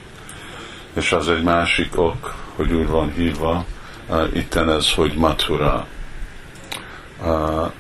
És 0.93 1.13
az 1.13 1.29
egy 1.29 1.43
másik 1.43 1.99
ok, 1.99 2.35
hogy 2.57 2.73
úgy 2.73 2.89
van 2.89 3.13
hívva, 3.13 3.65
uh, 4.09 4.37
itten 4.37 4.71
ez, 4.71 4.93
hogy 4.95 5.15
Mathura. 5.15 5.87
Uh, 7.23 7.71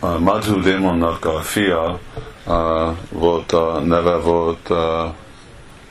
a 0.00 0.18
Madhu 0.18 0.60
démonnak 0.60 1.24
a 1.24 1.40
fia 1.40 1.98
uh, 2.44 2.96
volt 3.08 3.52
a 3.52 3.78
neve 3.78 4.16
volt 4.16 4.68
uh, 4.68 4.78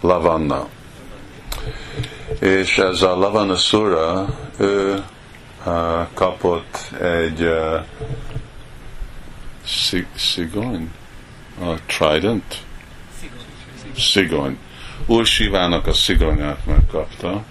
Lavanna. 0.02 0.68
És 2.40 2.78
ez 2.78 3.02
a 3.02 3.18
Lavana 3.18 3.56
Sura, 3.56 4.26
ő 4.58 5.04
kapott 6.14 6.92
egy 7.02 7.42
uh, 7.42 7.86
szigony, 10.16 10.92
a 11.62 11.76
trident, 11.86 12.58
szigony. 13.98 14.58
Úr 15.06 15.26
Sivának 15.26 15.88
a 15.88 15.94
szigonyát 15.94 16.66
megkapta, 16.66 17.44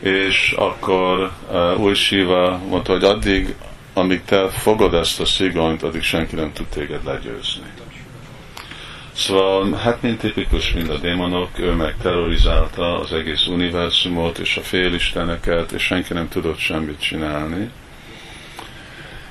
és 0.00 0.54
akkor 0.56 1.32
uh, 1.50 1.80
Úr 1.80 1.96
Siva 1.96 2.60
mondta, 2.68 2.92
hogy 2.92 3.04
addig, 3.04 3.54
amíg 3.92 4.24
te 4.24 4.48
fogod 4.48 4.94
ezt 4.94 5.20
a 5.20 5.24
szigonyt, 5.24 5.82
addig 5.82 6.02
senki 6.02 6.34
nem 6.34 6.52
tud 6.52 6.66
téged 6.66 7.04
legyőzni. 7.04 7.83
Szóval, 9.16 9.72
hát 9.72 10.02
mint 10.02 10.18
tipikus, 10.18 10.72
mint 10.72 10.88
a 10.88 10.98
démonok, 10.98 11.58
ő 11.58 11.72
meg 11.72 11.96
terrorizálta 12.02 12.98
az 12.98 13.12
egész 13.12 13.46
univerzumot 13.46 14.38
és 14.38 14.56
a 14.56 14.60
félisteneket, 14.60 15.72
és 15.72 15.82
senki 15.82 16.12
nem 16.12 16.28
tudott 16.28 16.58
semmit 16.58 17.00
csinálni. 17.00 17.70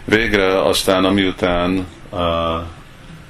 Végre 0.06 0.64
aztán, 0.64 1.06
amiután 1.06 1.88
uh, 2.10 2.20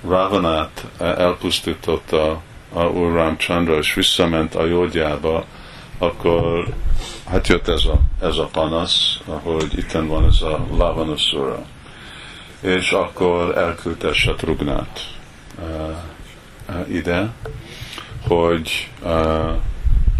Ravanát 0.07 0.85
elpusztította 0.99 2.41
a 2.73 2.83
Úr 2.83 3.35
Chandra, 3.37 3.77
és 3.77 3.93
visszament 3.93 4.55
a 4.55 4.65
jódjába, 4.65 5.45
akkor 5.97 6.67
hát 7.29 7.47
jött 7.47 7.67
ez 7.67 7.85
a, 7.85 7.99
ez 8.21 8.37
a 8.37 8.45
panasz, 8.45 9.19
ahogy 9.25 9.77
itten 9.77 10.07
van 10.07 10.25
ez 10.25 10.41
a 10.41 10.65
Lavanasura. 10.77 11.65
És 12.61 12.91
akkor 12.91 13.57
elküldte 13.57 14.13
Satrugnát. 14.13 14.99
Uh, 16.69 16.95
ide, 16.95 17.29
hogy 18.27 18.89
uh, 19.03 19.51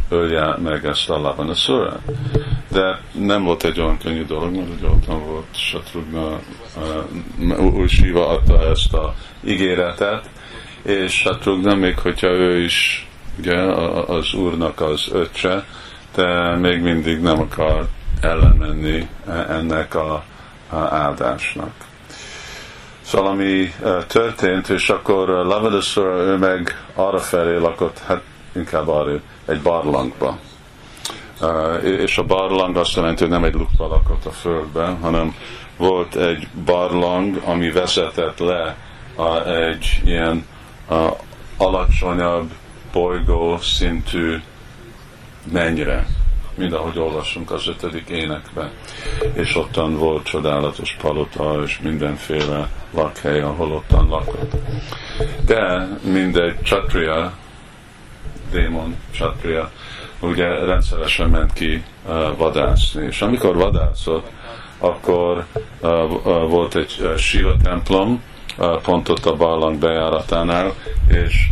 ölje 0.10 0.58
meg 0.64 0.86
ezt 0.86 1.10
a 1.10 1.22
Lavanasura. 1.22 2.00
De 2.72 3.00
nem 3.12 3.44
volt 3.44 3.64
egy 3.64 3.80
olyan 3.80 3.98
könnyű 3.98 4.26
dolog, 4.26 4.56
mert 4.56 4.70
ugye 4.78 4.88
ott 4.88 5.06
volt 5.06 5.56
Satrugna, 5.56 6.40
uh, 7.38 7.88
Siva 7.88 8.28
adta 8.28 8.70
ezt 8.70 8.94
a 8.94 9.16
ígéretet, 9.44 10.30
és 10.82 11.24
hát 11.24 11.46
nem 11.62 11.80
még 11.80 11.98
hogyha 11.98 12.28
ő 12.28 12.64
is 12.64 13.08
ugye 13.40 13.58
az 14.06 14.34
úrnak 14.34 14.82
az 14.82 15.08
öccse, 15.12 15.66
de 16.16 16.56
még 16.56 16.82
mindig 16.82 17.20
nem 17.20 17.40
akar 17.40 17.88
ellenmenni 18.22 19.08
ennek 19.50 19.96
a, 19.96 20.24
a 20.70 20.76
áldásnak. 20.76 21.72
Szóval 23.04 23.32
ami 23.32 23.74
történt, 24.08 24.70
és 24.70 24.90
akkor 24.90 25.28
Lavadaszor 25.28 26.06
ő 26.06 26.38
meg 26.38 26.86
arra 26.96 27.20
felé 27.20 27.58
lakott, 27.58 28.00
hát 28.00 28.22
inkább 28.56 28.88
arra, 28.88 29.20
egy 29.46 29.62
barlangba. 29.62 30.38
És 31.84 32.18
a 32.18 32.24
barlang 32.24 32.78
azt 32.78 32.96
jelenti, 32.96 33.22
hogy 33.22 33.32
nem 33.32 33.44
egy 33.44 33.54
lukba 33.54 33.88
lakott 33.88 34.26
a 34.26 34.32
földben, 34.32 34.98
hanem 34.98 35.36
volt 35.78 36.16
egy 36.16 36.48
barlang, 36.66 37.42
ami 37.46 37.72
vezetett 37.72 38.40
le 38.40 38.76
egy 39.46 40.02
ilyen 40.06 40.46
alacsonyabb 41.58 42.52
bolygó 42.92 43.58
szintű 43.58 44.42
mennyire, 45.52 46.06
mint 46.56 46.74
ahogy 46.74 47.00
olvasunk 47.00 47.52
az 47.52 47.68
ötödik 47.68 48.10
énekben. 48.10 48.72
És 49.34 49.56
ottan 49.56 49.98
volt 49.98 50.24
csodálatos 50.24 50.98
palota, 51.02 51.62
és 51.66 51.80
mindenféle 51.80 52.70
lakhely, 52.94 53.42
ahol 53.42 53.72
ottan 53.72 54.08
lakott. 54.08 54.52
De 55.46 55.88
mindegy 56.04 56.62
csatria, 56.62 57.34
démon 58.52 58.96
csatria, 59.12 59.72
ugye 60.20 60.66
rendszeresen 60.66 61.30
ment 61.30 61.54
ki 61.54 61.84
uh, 62.06 62.38
vadászni. 62.38 63.06
És 63.06 63.22
amikor 63.22 63.56
vadászott, 63.56 64.28
akkor 64.78 65.46
uh, 65.82 66.12
uh, 66.12 66.24
volt 66.50 66.76
egy 66.76 66.96
uh, 67.00 67.16
Shiva 67.16 67.56
templom, 67.64 68.24
uh, 68.58 68.82
pont 68.82 69.10
ott 69.10 69.26
a 69.26 69.36
barlang 69.36 69.78
bejáratánál, 69.78 70.74
és 71.08 71.48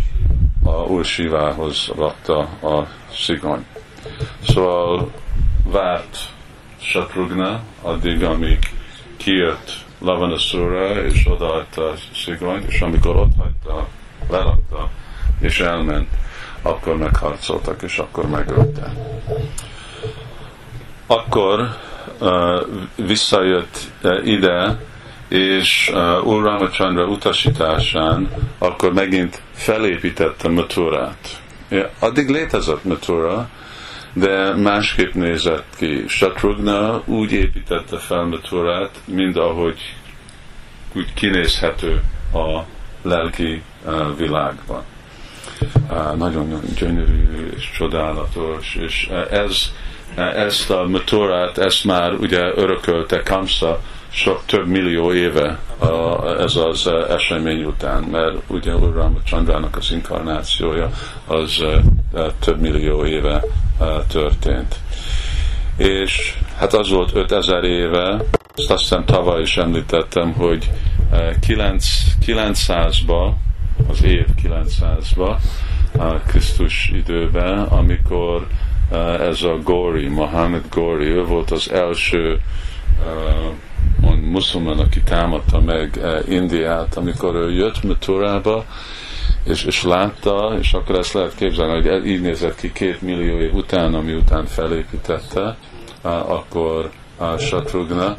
a 0.64 0.72
Úr 0.72 1.06
Sivához 1.06 1.92
rakta 1.98 2.40
a 2.62 2.88
szigony. 3.14 3.66
Szóval 4.48 5.12
várt 5.64 6.18
Satrugna 6.82 7.62
addig, 7.82 8.24
amíg 8.24 8.60
kijött 9.18 9.72
Lavanasura, 10.00 11.06
és 11.06 11.28
odaadta 11.28 11.90
a 11.90 11.94
szigony, 12.16 12.64
és 12.68 12.82
amikor 12.82 13.16
ott 13.16 13.32
hagyta, 13.38 13.88
lerakta, 14.30 14.90
és 15.40 15.60
elment, 15.60 16.10
akkor 16.62 16.98
megharcoltak, 16.98 17.82
és 17.82 17.98
akkor 17.98 18.30
megölte. 18.30 18.94
Akkor 21.06 21.78
uh, 22.20 22.62
visszajött 22.96 23.78
uh, 24.04 24.28
ide, 24.28 24.80
és 25.28 25.92
uh, 25.94 26.28
Úr 26.28 26.44
Ramachandra 26.44 27.06
utasításán 27.06 28.30
akkor 28.58 28.94
megint 28.94 29.42
felépítette 29.54 30.50
Maturát. 30.50 31.42
Addig 32.00 32.30
létezett 32.30 32.84
Matura, 32.84 33.50
de 34.14 34.56
másképp 34.56 35.14
nézett 35.14 35.76
ki. 35.78 36.04
Satrugna 36.08 37.02
úgy 37.06 37.32
építette 37.32 37.98
fel 37.98 38.24
Maturát, 38.24 39.00
mint 39.06 39.38
ahogy 39.38 39.96
úgy 40.96 41.14
kinézhető 41.14 42.02
a 42.34 42.62
lelki 43.02 43.62
uh, 43.86 44.18
világban. 44.18 44.84
Uh, 45.90 46.16
nagyon 46.16 46.60
gyönyörű 46.76 47.50
és 47.56 47.72
csodálatos, 47.78 48.76
és 48.76 49.08
uh, 49.10 49.34
ez, 49.34 49.72
ezt 50.16 50.70
a 50.70 50.88
Maturát, 50.88 51.58
ezt 51.58 51.84
már 51.84 52.14
ugye 52.14 52.52
örökölte 52.56 53.22
Kamsa, 53.22 53.82
sok 54.14 54.44
több 54.46 54.68
millió 54.68 55.14
éve 55.14 55.60
ez 56.40 56.56
az 56.56 56.88
esemény 57.10 57.64
után, 57.64 58.04
mert 58.04 58.36
ugye 58.48 58.76
Úr 58.76 59.12
Chandrának 59.26 59.76
az 59.78 59.92
inkarnációja 59.92 60.90
az 61.26 61.64
több 62.40 62.60
millió 62.60 63.06
éve 63.06 63.44
történt. 64.08 64.76
És 65.78 66.38
hát 66.58 66.74
az 66.74 66.90
volt 66.90 67.16
5000 67.16 67.64
éve, 67.64 68.24
azt 68.56 68.72
azt 68.72 68.82
hiszem 68.82 69.06
tavaly 69.06 69.42
is 69.42 69.58
említettem, 69.58 70.34
hogy 70.34 70.72
900-ba, 71.48 73.32
az 73.90 74.04
év 74.04 74.26
900-ba, 74.44 75.36
a 75.98 76.14
Krisztus 76.14 76.92
időben, 76.94 77.60
amikor 77.60 78.48
ez 79.20 79.42
a 79.42 79.58
Gori, 79.64 80.08
Mohamed 80.08 80.64
Gori, 80.70 81.06
ő 81.06 81.24
volt 81.24 81.52
az 81.52 81.72
első 81.72 82.42
muszulman, 84.02 84.80
aki 84.80 85.02
támadta 85.02 85.60
meg 85.60 85.98
eh, 85.98 86.20
Indiát, 86.30 86.96
amikor 86.96 87.36
ő 87.36 87.52
jött 87.52 87.84
Maturába, 87.84 88.66
és, 89.44 89.64
és 89.64 89.84
látta, 89.84 90.58
és 90.60 90.74
akkor 90.74 90.96
ezt 90.96 91.14
lehet 91.14 91.36
képzelni, 91.36 91.90
hogy 91.90 92.08
így 92.08 92.22
nézett 92.22 92.56
ki 92.56 92.72
két 92.72 93.02
millió 93.02 93.40
év 93.40 93.54
után, 93.54 93.94
ami 93.94 94.14
után 94.14 94.46
felépítette, 94.46 95.58
akkor 96.02 96.92
a 97.18 97.38
Satrugna 97.38 98.16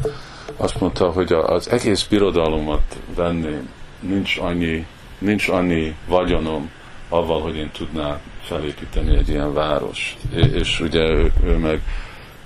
azt 0.56 0.80
mondta, 0.80 1.10
hogy 1.10 1.32
az 1.32 1.70
egész 1.70 2.06
birodalomat 2.06 2.96
venném, 3.14 3.68
nincs 4.00 4.38
annyi, 4.38 4.86
nincs 5.18 5.48
annyi 5.48 5.94
vagyonom 6.06 6.70
avval, 7.08 7.40
hogy 7.40 7.56
én 7.56 7.70
tudnám 7.70 8.18
felépíteni 8.42 9.16
egy 9.16 9.28
ilyen 9.28 9.52
várost. 9.52 10.16
És, 10.34 10.46
és 10.46 10.80
ugye 10.80 11.00
ő, 11.00 11.32
ő 11.44 11.56
meg 11.56 11.82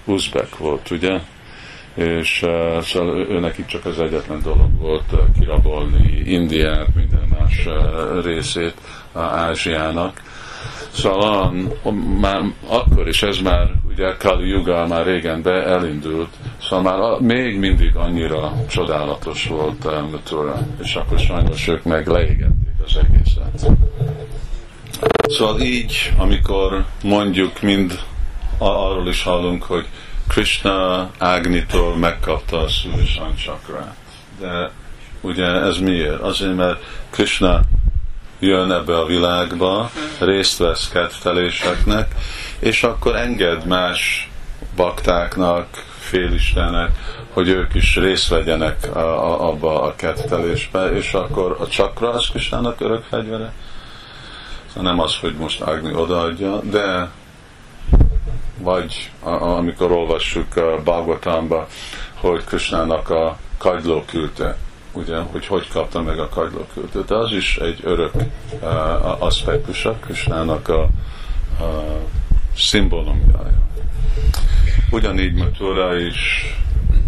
uzbek 0.04 0.56
volt, 0.56 0.90
ugye? 0.90 1.20
És 1.96 2.42
uh, 2.42 2.80
szóval 2.80 3.18
ő, 3.18 3.40
neki 3.40 3.64
csak 3.66 3.84
az 3.84 4.00
egyetlen 4.00 4.42
dolog 4.42 4.78
volt 4.78 5.12
uh, 5.12 5.18
kirabolni 5.38 6.22
Indiát, 6.24 6.94
minden 6.94 7.28
más 7.38 7.66
uh, 7.66 8.24
részét 8.24 8.74
uh, 9.14 9.22
Ázsiának. 9.22 10.22
Szóval 10.90 11.54
um, 11.82 11.96
már 12.20 12.42
akkor 12.68 13.08
is 13.08 13.22
ez 13.22 13.38
már, 13.38 13.70
ugye 13.88 14.16
Kali 14.18 14.48
Yuga 14.48 14.86
már 14.86 15.06
régen 15.06 15.42
be 15.42 15.64
elindult, 15.64 16.28
szóval 16.60 16.82
már 16.82 16.98
a, 16.98 17.20
még 17.20 17.58
mindig 17.58 17.96
annyira 17.96 18.52
csodálatos 18.68 19.46
volt 19.46 19.84
uh, 19.84 20.10
Matura, 20.10 20.66
és 20.82 20.94
akkor 20.94 21.18
sajnos 21.18 21.68
ők 21.68 21.84
meg 21.84 22.06
leégették 22.06 22.74
az 22.84 22.96
egészet. 22.96 23.70
Szóval 25.28 25.60
így, 25.60 26.12
amikor 26.18 26.84
mondjuk 27.02 27.62
mind 27.62 28.00
arról 28.58 29.08
is 29.08 29.22
hallunk, 29.22 29.62
hogy 29.62 29.86
Krishna 30.28 31.10
Ágnitól 31.18 31.96
megkapta 31.96 32.60
a 32.60 32.68
Surishan 32.68 33.34
csakrát. 33.34 33.96
De 34.40 34.70
ugye 35.20 35.46
ez 35.46 35.78
miért? 35.78 36.20
Azért, 36.20 36.56
mert 36.56 36.82
Krishna 37.10 37.60
jön 38.38 38.72
ebbe 38.72 38.98
a 38.98 39.06
világba, 39.06 39.90
részt 40.18 40.58
vesz 40.58 40.88
kedvteléseknek, 40.88 42.14
és 42.58 42.82
akkor 42.82 43.16
enged 43.16 43.66
más 43.66 44.30
baktáknak, 44.76 45.68
félistenek, 45.98 46.90
hogy 47.32 47.48
ők 47.48 47.74
is 47.74 47.96
részt 47.96 48.28
vegyenek 48.28 48.96
a, 48.96 48.98
a, 48.98 49.48
abba 49.48 49.82
a 49.82 49.94
kettelésbe, 49.96 50.90
és 50.90 51.12
akkor 51.12 51.56
a 51.60 51.68
csakra 51.68 52.10
az 52.10 52.28
Krisnának 52.28 52.80
örök 52.80 53.04
fegyvere. 53.10 53.52
Szóval 54.66 54.82
nem 54.82 55.00
az, 55.00 55.16
hogy 55.16 55.34
most 55.34 55.60
Agni 55.60 55.94
odaadja, 55.94 56.60
de 56.60 57.10
vagy 58.58 59.10
amikor 59.28 59.92
olvassuk 59.92 60.56
a 60.56 60.80
Bhagavatamba, 60.84 61.66
hogy 62.14 62.44
Krishnának 62.44 63.10
a 63.10 63.38
kagyló 63.58 64.04
küldte, 64.04 64.56
ugye, 64.92 65.18
hogy 65.18 65.46
hogy 65.46 65.68
kapta 65.68 66.02
meg 66.02 66.18
a 66.18 66.28
kagyló 66.28 66.66
küldte. 66.74 67.00
De 67.00 67.14
az 67.14 67.32
is 67.32 67.56
egy 67.56 67.80
örök 67.82 68.12
uh, 68.14 69.22
aspektusa 69.22 69.92
Krishnának 69.92 70.68
a, 70.68 70.82
a 70.82 70.88
szimbólumjája. 72.56 73.64
Ugyanígy 74.90 75.34
Matura 75.34 75.98
is 75.98 76.54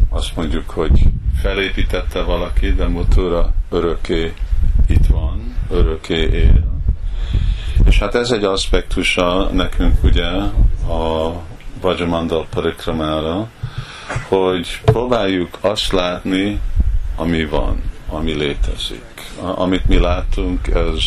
azt 0.08 0.36
mondjuk, 0.36 0.70
hogy 0.70 1.02
felépítette 1.42 2.22
valaki, 2.22 2.72
de 2.72 2.86
Matura 2.86 3.52
örökké 3.70 4.32
itt 4.88 5.06
van, 5.06 5.54
örökké 5.70 6.28
él. 6.32 6.80
És 7.84 7.98
hát 7.98 8.14
ez 8.14 8.30
egy 8.30 8.44
aspektusa 8.44 9.48
nekünk 9.52 10.04
ugye 10.04 10.26
a 10.88 11.32
Vajamandal 11.80 12.46
parikramára, 12.50 13.48
hogy 14.28 14.80
próbáljuk 14.84 15.58
azt 15.60 15.92
látni, 15.92 16.60
ami 17.16 17.44
van, 17.44 17.82
ami 18.08 18.32
létezik. 18.32 19.30
Amit 19.40 19.86
mi 19.86 19.98
látunk, 19.98 20.66
ez, 20.66 21.04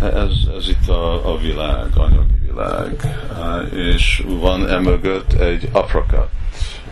ez, 0.00 0.32
ez 0.56 0.68
itt 0.68 0.88
a, 0.88 1.32
a 1.32 1.38
világ, 1.38 1.86
anyagi 1.94 2.38
világ. 2.46 3.18
És 3.74 4.24
van 4.26 4.68
emögött 4.68 5.32
egy 5.32 5.68
aprakat, 5.72 6.28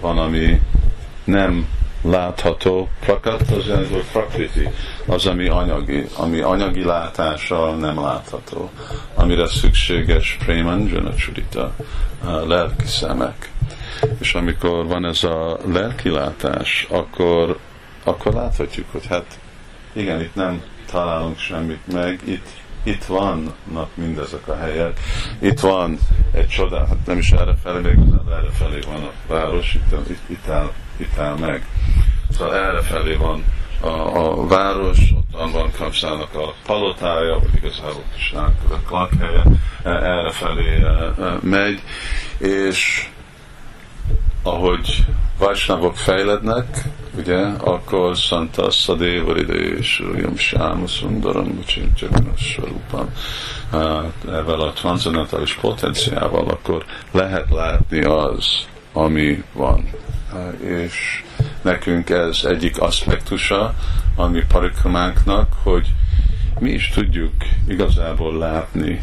van, 0.01 0.19
ami 0.19 0.61
nem 1.25 1.69
látható. 2.05 2.89
Prakat 3.01 3.51
az 3.51 3.67
jelenti, 3.67 4.03
prakriti, 4.13 4.69
az, 5.07 5.27
ami 5.27 5.49
anyagi, 5.49 6.07
ami 6.17 6.41
anyagi 6.41 6.85
látással 6.85 7.77
nem 7.77 8.01
látható, 8.01 8.71
amire 9.15 9.47
szükséges 9.47 10.37
Premanjana 10.45 11.15
Churita, 11.15 11.75
lelki 12.47 12.87
szemek. 12.87 13.51
És 14.19 14.35
amikor 14.35 14.87
van 14.87 15.05
ez 15.05 15.25
a 15.25 15.59
lelki 15.73 16.09
látás, 16.09 16.87
akkor, 16.91 17.59
akkor 18.05 18.33
láthatjuk, 18.33 18.87
hogy 18.93 19.07
hát 19.07 19.39
igen, 19.93 20.21
itt 20.21 20.35
nem 20.35 20.63
találunk 20.91 21.39
semmit 21.39 21.93
meg, 21.93 22.21
itt, 22.25 22.49
itt 22.83 23.05
vannak 23.05 23.89
mindezek 23.95 24.49
a 24.49 24.57
helyek, 24.57 25.01
itt 25.39 25.61
van 25.61 25.99
egy 26.33 26.49
csoda, 26.49 26.87
hát 26.87 27.07
nem 27.07 27.19
is 27.19 27.31
erre 27.31 27.55
felé, 27.63 27.81
még 27.81 27.99
erre 28.31 28.51
felé 28.53 28.79
van 28.87 29.03
a 29.03 29.33
város, 29.33 29.75
itt, 29.75 30.09
itt, 30.09 30.29
itt, 30.29 30.49
áll, 30.49 30.71
itt 30.97 31.19
áll 31.19 31.37
meg. 31.39 31.67
Szóval 32.31 32.55
erre 32.55 32.81
felé 32.81 33.15
van 33.15 33.45
a, 33.81 33.89
a 34.17 34.47
város, 34.47 34.99
ott 35.33 35.53
van 35.53 35.71
Kapszának 35.79 36.35
a 36.35 36.55
palotája, 36.67 37.39
vagy 37.39 37.55
igazából 37.55 38.03
Kisnának 38.17 38.55
a 38.69 38.95
lakhelye, 38.95 39.43
erre 39.85 40.31
felé 40.31 40.83
e, 40.83 41.23
e, 41.23 41.39
megy, 41.43 41.83
és 42.39 43.09
ahogy 44.43 45.05
Vajsnavok 45.39 45.97
fejlednek, 45.97 46.83
ugye, 47.17 47.39
akkor 47.47 48.17
Santa 48.17 48.71
Szadévaride 48.71 49.55
és 49.55 50.03
Jum 50.17 50.37
Sáma 50.37 50.87
Sundaram 50.87 51.47
Mucsincsakanassarupam 51.47 53.13
ezzel 54.27 54.61
a 54.61 54.73
transzendentális 54.73 55.55
potenciával, 55.55 56.49
akkor 56.49 56.85
lehet 57.11 57.51
látni 57.51 58.05
az, 58.05 58.67
ami 58.93 59.43
van. 59.53 59.89
És 60.61 61.23
nekünk 61.63 62.11
ez 62.11 62.41
egyik 62.45 62.81
aspektusa 62.81 63.75
a 64.15 64.27
mi 64.27 64.43
parikramánknak, 64.49 65.53
hogy 65.63 65.93
mi 66.59 66.71
is 66.71 66.89
tudjuk 66.89 67.33
igazából 67.69 68.39
látni 68.39 69.03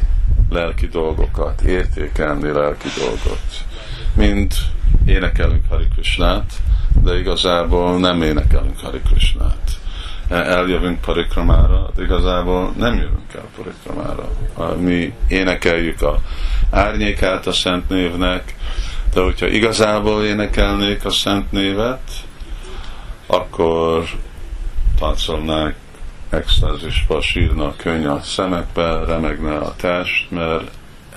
lelki 0.49 0.87
dolgokat, 0.87 1.61
értékelni 1.61 2.51
lelki 2.51 2.87
dolgot. 2.99 3.43
Mint 4.13 4.55
énekelünk 5.05 5.65
Hari 5.69 5.87
Krishnát, 5.95 6.53
de 7.03 7.19
igazából 7.19 7.99
nem 7.99 8.21
énekelünk 8.21 8.79
Hari 8.79 9.01
Krishnát. 9.05 9.71
Eljövünk 10.29 11.01
parikramára, 11.01 11.89
de 11.95 12.03
igazából 12.03 12.73
nem 12.77 12.95
jövünk 12.95 13.33
el 13.35 13.45
parikramára. 13.55 14.29
Mi 14.77 15.13
énekeljük 15.27 16.01
a 16.01 16.21
árnyékát 16.69 17.47
a 17.47 17.51
Szent 17.51 17.89
Névnek, 17.89 18.55
de 19.13 19.21
hogyha 19.21 19.47
igazából 19.47 20.23
énekelnék 20.23 21.05
a 21.05 21.09
Szent 21.09 21.51
Névet, 21.51 22.11
akkor 23.27 24.03
táncolnák 24.99 25.75
extázisba, 26.29 27.21
sírna 27.21 27.65
a 27.65 27.75
könny 27.77 28.05
a 28.05 28.21
szemekbe, 28.21 29.05
remegne 29.05 29.57
a 29.57 29.75
test, 29.75 30.31
mert 30.31 30.71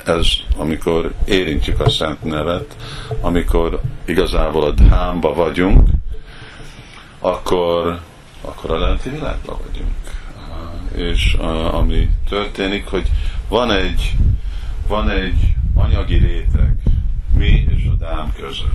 ez, 0.04 0.26
amikor 0.56 1.12
érintjük 1.24 1.80
a 1.80 1.90
Szent 1.90 2.22
Nevet, 2.22 2.76
amikor 3.20 3.80
igazából 4.04 4.64
a 4.64 4.70
dhámba 4.70 5.34
vagyunk, 5.34 5.88
akkor, 7.18 8.00
akkor 8.40 8.70
a 8.70 8.78
lelki 8.78 9.08
világban 9.08 9.58
vagyunk. 9.66 9.92
És 10.94 11.36
ami 11.72 12.08
történik, 12.28 12.86
hogy 12.86 13.10
van 13.48 13.70
egy, 13.70 14.12
van 14.88 15.10
egy 15.10 15.54
anyagi 15.74 16.16
réteg 16.16 16.83
mi 17.44 17.66
és 17.76 17.86
a 17.92 17.94
dám 17.98 18.32
között. 18.36 18.72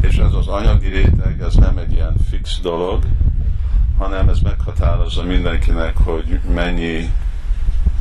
És 0.00 0.16
ez 0.16 0.32
az 0.32 0.46
anyagi 0.46 0.88
réteg, 0.88 1.40
ez 1.40 1.54
nem 1.54 1.78
egy 1.78 1.92
ilyen 1.92 2.14
fix 2.30 2.60
dolog, 2.60 3.02
hanem 3.98 4.28
ez 4.28 4.38
meghatározza 4.38 5.22
mindenkinek, 5.22 5.96
hogy 5.96 6.40
mennyi, 6.54 7.10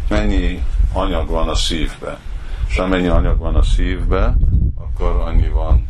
mennyi 0.10 0.64
anyag 0.94 1.30
van 1.30 1.50
a 1.50 1.56
szívbe. 1.56 2.18
És 2.70 2.78
amennyi 2.78 3.08
anyag 3.08 3.38
van 3.38 3.56
a 3.56 3.64
szívbe, 3.64 4.38
akkor 4.76 5.24
annyi 5.28 5.48
van 5.48 5.88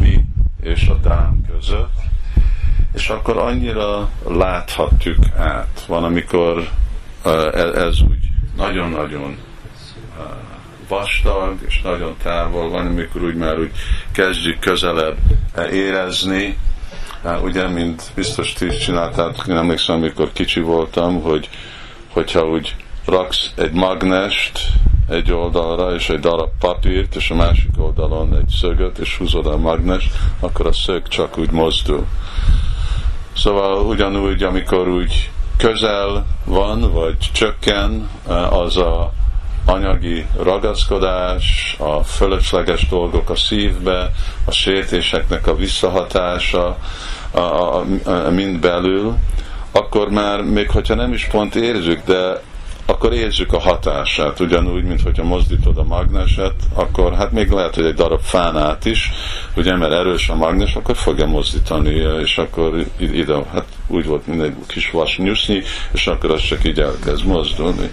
mi 0.00 0.24
és 0.60 0.88
a 0.88 0.94
dám 0.94 1.44
között, 1.52 2.00
és 2.92 3.08
akkor 3.08 3.36
annyira 3.36 4.08
láthatjuk 4.28 5.18
át. 5.36 5.84
Van, 5.86 6.04
amikor 6.04 6.68
uh, 7.24 7.76
ez 7.76 8.00
úgy 8.00 8.30
nagyon-nagyon 8.56 9.36
vastag, 10.92 11.58
és 11.66 11.80
nagyon 11.82 12.16
távol 12.22 12.70
van, 12.70 12.86
amikor 12.86 13.22
úgy 13.22 13.34
már 13.34 13.58
úgy 13.58 13.70
kezdjük 14.12 14.58
közelebb 14.58 15.16
érezni, 15.72 16.58
ugye, 17.42 17.68
mint 17.68 18.02
biztos 18.14 18.52
ti 18.52 18.66
is 18.66 18.78
csináltátok, 18.78 19.46
én 19.46 19.56
emlékszem, 19.56 19.96
amikor 19.96 20.32
kicsi 20.32 20.60
voltam, 20.60 21.22
hogy 21.22 21.48
hogyha 22.12 22.48
úgy 22.48 22.74
raksz 23.04 23.50
egy 23.56 23.72
magnest 23.72 24.60
egy 25.08 25.32
oldalra, 25.32 25.94
és 25.94 26.08
egy 26.08 26.20
darab 26.20 26.50
papírt, 26.58 27.16
és 27.16 27.30
a 27.30 27.34
másik 27.34 27.70
oldalon 27.76 28.36
egy 28.36 28.54
szögöt, 28.60 28.98
és 28.98 29.16
húzod 29.16 29.46
a 29.46 29.56
magnes, 29.56 30.08
akkor 30.40 30.66
a 30.66 30.72
szög 30.72 31.08
csak 31.08 31.38
úgy 31.38 31.50
mozdul. 31.50 32.06
Szóval 33.36 33.86
ugyanúgy, 33.86 34.42
amikor 34.42 34.88
úgy 34.88 35.30
közel 35.56 36.26
van, 36.44 36.92
vagy 36.92 37.16
csökken 37.32 38.08
az 38.50 38.76
a 38.76 39.12
anyagi 39.64 40.26
ragaszkodás, 40.42 41.76
a 41.78 42.02
fölösleges 42.02 42.88
dolgok 42.88 43.30
a 43.30 43.36
szívbe, 43.36 44.10
a 44.44 44.50
sértéseknek 44.50 45.46
a 45.46 45.56
visszahatása, 45.56 46.76
a, 47.30 47.38
a, 47.38 47.84
a, 48.04 48.30
mind 48.30 48.58
belül, 48.58 49.16
akkor 49.72 50.08
már 50.08 50.42
még 50.42 50.70
hogyha 50.70 50.94
nem 50.94 51.12
is 51.12 51.24
pont 51.24 51.54
érzük, 51.54 52.04
de 52.04 52.40
akkor 52.86 53.12
érzük 53.12 53.52
a 53.52 53.60
hatását, 53.60 54.40
ugyanúgy, 54.40 54.84
mint 54.84 55.02
hogyha 55.02 55.24
mozdítod 55.24 55.78
a 55.78 55.84
magneset, 55.84 56.54
akkor 56.74 57.14
hát 57.14 57.32
még 57.32 57.50
lehet, 57.50 57.74
hogy 57.74 57.84
egy 57.84 57.94
darab 57.94 58.20
fán 58.20 58.56
át 58.56 58.84
is, 58.84 59.10
ugye, 59.56 59.76
mert 59.76 59.92
erős 59.92 60.28
a 60.28 60.34
magnes, 60.34 60.74
akkor 60.74 60.96
fogja 60.96 61.26
mozdítani, 61.26 61.94
és 62.22 62.38
akkor 62.38 62.84
ide, 62.98 63.34
hát 63.52 63.66
úgy 63.92 64.06
volt, 64.06 64.26
mint 64.26 64.42
egy 64.42 64.54
kis 64.66 64.90
vas 64.90 65.18
nyusznyi, 65.18 65.62
és 65.92 66.06
akkor 66.06 66.30
az 66.30 66.40
csak 66.40 66.64
így 66.64 66.80
elkezd 66.80 67.24
mozdulni. 67.24 67.90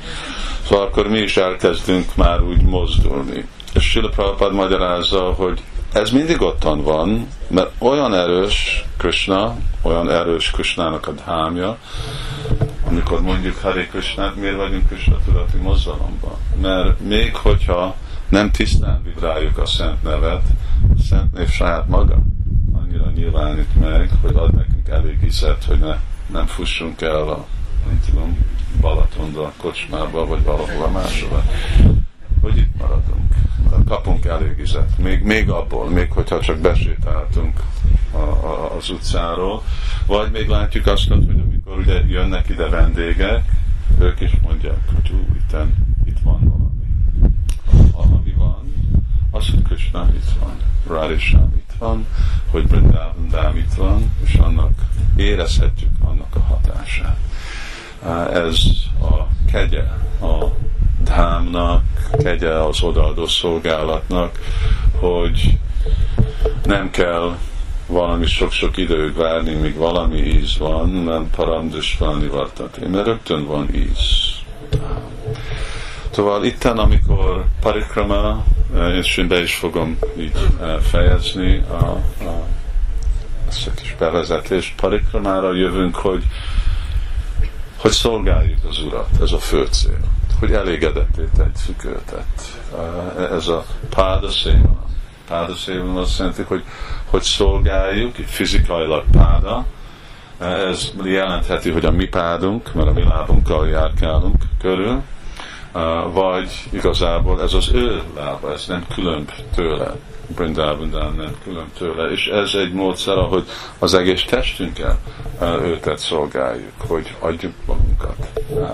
Szóval 0.68 0.86
akkor 0.86 1.08
mi 1.08 1.20
is 1.20 1.38
elkezdünk 1.38 2.16
már 2.16 2.42
úgy 2.42 2.62
mozdulni. 2.62 3.46
És 3.74 3.84
Sila 3.90 4.10
Prabhupád 4.10 4.54
magyarázza, 4.54 5.22
hogy 5.22 5.62
ez 5.94 6.12
mindig 6.12 6.42
ottan 6.42 6.84
van, 6.84 7.28
mert 7.48 7.72
olyan 7.78 8.14
erős 8.14 8.86
Krishna, 8.98 9.56
olyan 9.82 10.12
erős 10.12 10.52
Krishnának 10.52 11.08
a 11.08 11.12
dhámja, 11.12 11.78
amikor 12.88 13.22
mondjuk 13.22 13.58
Hare 13.58 13.88
Krishnát, 13.88 14.36
miért 14.36 14.56
vagyunk 14.56 14.88
Krishna 14.88 15.16
tudati 15.26 15.58
mozzalomban? 15.58 16.38
Mert 16.62 17.00
még 17.00 17.36
hogyha 17.36 17.96
nem 18.30 18.52
tisztán 18.52 19.02
vibráljuk 19.04 19.58
a 19.58 19.66
szent 19.66 20.04
nevet, 20.04 20.44
a 20.98 21.02
szent 21.10 21.34
név 21.34 21.50
saját 21.50 21.88
maga 21.88 22.18
nyilvánít 23.20 23.80
meg, 23.80 24.10
hogy 24.22 24.36
ad 24.36 24.54
nekünk 24.54 24.88
elég 24.88 25.20
hiszet, 25.20 25.64
hogy 25.64 25.80
ne, 25.80 25.96
nem 26.32 26.46
fussunk 26.46 27.02
el 27.02 27.28
a, 27.30 27.46
nem 27.86 28.00
tudom, 28.06 28.38
Balatonra, 28.82 29.54
kocsmába, 29.58 30.26
vagy 30.26 30.44
valahova 30.44 30.90
máshova, 30.90 31.44
hogy 32.42 32.58
itt 32.58 32.78
maradunk. 32.78 33.34
Kapunk 33.88 34.26
elég 34.26 34.58
hiszet. 34.58 34.98
Még, 34.98 35.24
még 35.24 35.50
abból, 35.50 35.90
még 35.90 36.12
hogyha 36.12 36.40
csak 36.40 36.58
besétáltunk 36.58 37.60
a, 38.12 38.18
a, 38.18 38.76
az 38.76 38.90
utcáról, 38.90 39.64
vagy 40.06 40.32
még 40.32 40.48
látjuk 40.48 40.86
azt, 40.86 41.08
hogy 41.08 41.42
amikor 41.44 41.78
ugye 41.78 42.02
jönnek 42.08 42.50
ide 42.50 42.70
vendégek, 42.70 43.44
ők 44.00 44.20
is 44.20 44.32
mondják, 44.42 44.80
hogy 44.94 45.12
ú, 45.12 45.36
itten, 45.36 45.96
itt 46.06 46.20
van 46.24 46.40
valami. 46.44 46.78
Ami 47.92 48.34
van, 48.38 48.74
az, 49.32 49.50
hogy 49.50 49.62
Krishna 49.62 50.08
itt 50.14 50.32
van, 50.40 50.56
Radhisám 50.88 51.54
itt 51.56 51.69
van, 51.80 52.06
hogy 52.52 52.68
Brindávandám 52.68 53.56
itt 53.56 53.74
van, 53.74 54.12
és 54.24 54.34
annak 54.34 54.72
érezhetjük 55.15 55.92
annak 56.06 56.36
a 56.36 56.39
hatását. 56.39 57.18
Ez 58.34 58.60
a 59.02 59.28
kegye 59.52 59.84
a 60.22 60.46
dhámnak, 61.04 61.84
kegye 62.24 62.54
az 62.54 62.82
odaadó 62.82 63.28
szolgálatnak, 63.28 64.39
hogy 65.00 65.58
nem 66.63 66.89
kell 66.92 67.38
valami 67.88 68.26
sok-sok 68.26 68.78
időig 68.78 69.15
várni, 69.15 69.54
míg 69.54 69.76
valami 69.76 70.18
íz 70.18 70.58
van, 70.58 70.89
nem 70.89 71.30
paramdusvalni 71.36 72.28
vartati, 72.28 72.86
mert 72.86 73.06
rögtön 73.06 73.46
van 73.46 73.76
íz. 73.76 73.98
Szóval 76.10 76.44
itten, 76.44 76.78
amikor 76.78 77.46
parikrama, 77.62 78.44
és 78.76 79.18
én 79.18 79.28
be 79.28 79.42
is 79.42 79.56
fogom 79.56 79.98
így 80.18 80.38
fejezni 80.82 81.64
a, 81.70 81.74
a, 81.74 82.46
ezt 83.48 83.68
a 83.68 83.72
kis 83.72 83.96
bevezetést, 84.00 84.76
parikramára 84.76 85.54
jövünk, 85.54 85.96
hogy, 85.96 86.24
hogy 87.78 87.92
szolgáljuk 87.92 88.60
az 88.70 88.80
Urat, 88.84 89.10
ez 89.22 89.32
a 89.32 89.40
fő 89.40 89.66
cél, 89.66 90.00
hogy 90.40 90.52
elégedetté 90.52 91.24
tetszük 91.38 91.86
őtet. 91.86 92.60
Ez 93.32 93.48
a 93.48 93.66
páda 93.90 94.30
széma 94.30 94.88
pádaszévon 95.30 95.98
azt 95.98 96.20
jelenti, 96.20 96.42
hogy, 96.42 96.64
hogy 97.06 97.22
szolgáljuk, 97.22 98.16
fizikailag 98.16 99.04
páda, 99.12 99.66
ez 100.40 100.92
jelentheti, 101.04 101.70
hogy 101.70 101.86
a 101.86 101.92
mi 101.92 102.06
pádunk, 102.06 102.74
mert 102.74 102.88
a 102.88 102.92
mi 102.92 103.04
lábunkkal 103.04 103.68
járkálunk 103.68 104.44
körül, 104.60 105.02
vagy 106.12 106.68
igazából 106.72 107.42
ez 107.42 107.54
az 107.54 107.70
ő 107.74 108.02
lába, 108.16 108.54
ez 108.54 108.66
nem 108.68 108.86
külön 108.94 109.26
tőle. 109.56 109.96
Brindában 110.36 110.90
nem 111.18 111.36
külön 111.44 111.72
tőle. 111.78 112.12
És 112.12 112.26
ez 112.26 112.54
egy 112.54 112.74
módszer, 112.74 113.18
ahogy 113.18 113.46
az 113.80 113.94
egész 113.94 114.24
testünkkel 114.24 115.00
őtet 115.42 115.98
szolgáljuk, 115.98 116.74
hogy 116.78 117.16
adjuk 117.20 117.54
magunkat 117.66 118.28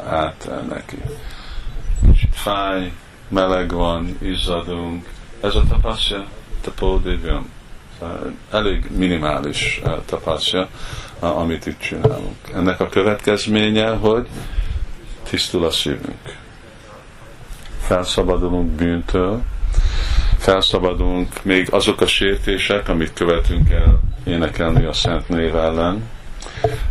át 0.09 0.49
neki. 0.69 0.97
Kicsit 2.05 2.35
fáj, 2.35 2.91
meleg 3.27 3.71
van, 3.71 4.17
izzadunk. 4.21 5.09
Ez 5.41 5.55
a 5.55 5.63
tapaszja, 5.69 6.25
tapódivium. 6.61 7.49
Elég 8.51 8.91
minimális 8.97 9.81
tapaszja, 10.05 10.67
amit 11.19 11.65
itt 11.65 11.79
csinálunk. 11.79 12.35
Ennek 12.53 12.79
a 12.79 12.89
következménye, 12.89 13.89
hogy 13.89 14.27
tisztul 15.29 15.65
a 15.65 15.71
szívünk. 15.71 16.37
Felszabadulunk 17.85 18.69
bűntől, 18.69 19.41
felszabadulunk 20.37 21.43
még 21.43 21.67
azok 21.71 22.01
a 22.01 22.07
sértések, 22.07 22.89
amit 22.89 23.13
követünk 23.13 23.69
el 23.69 23.99
énekelni 24.23 24.85
a 24.85 24.93
Szent 24.93 25.29
Név 25.29 25.55
ellen, 25.55 26.09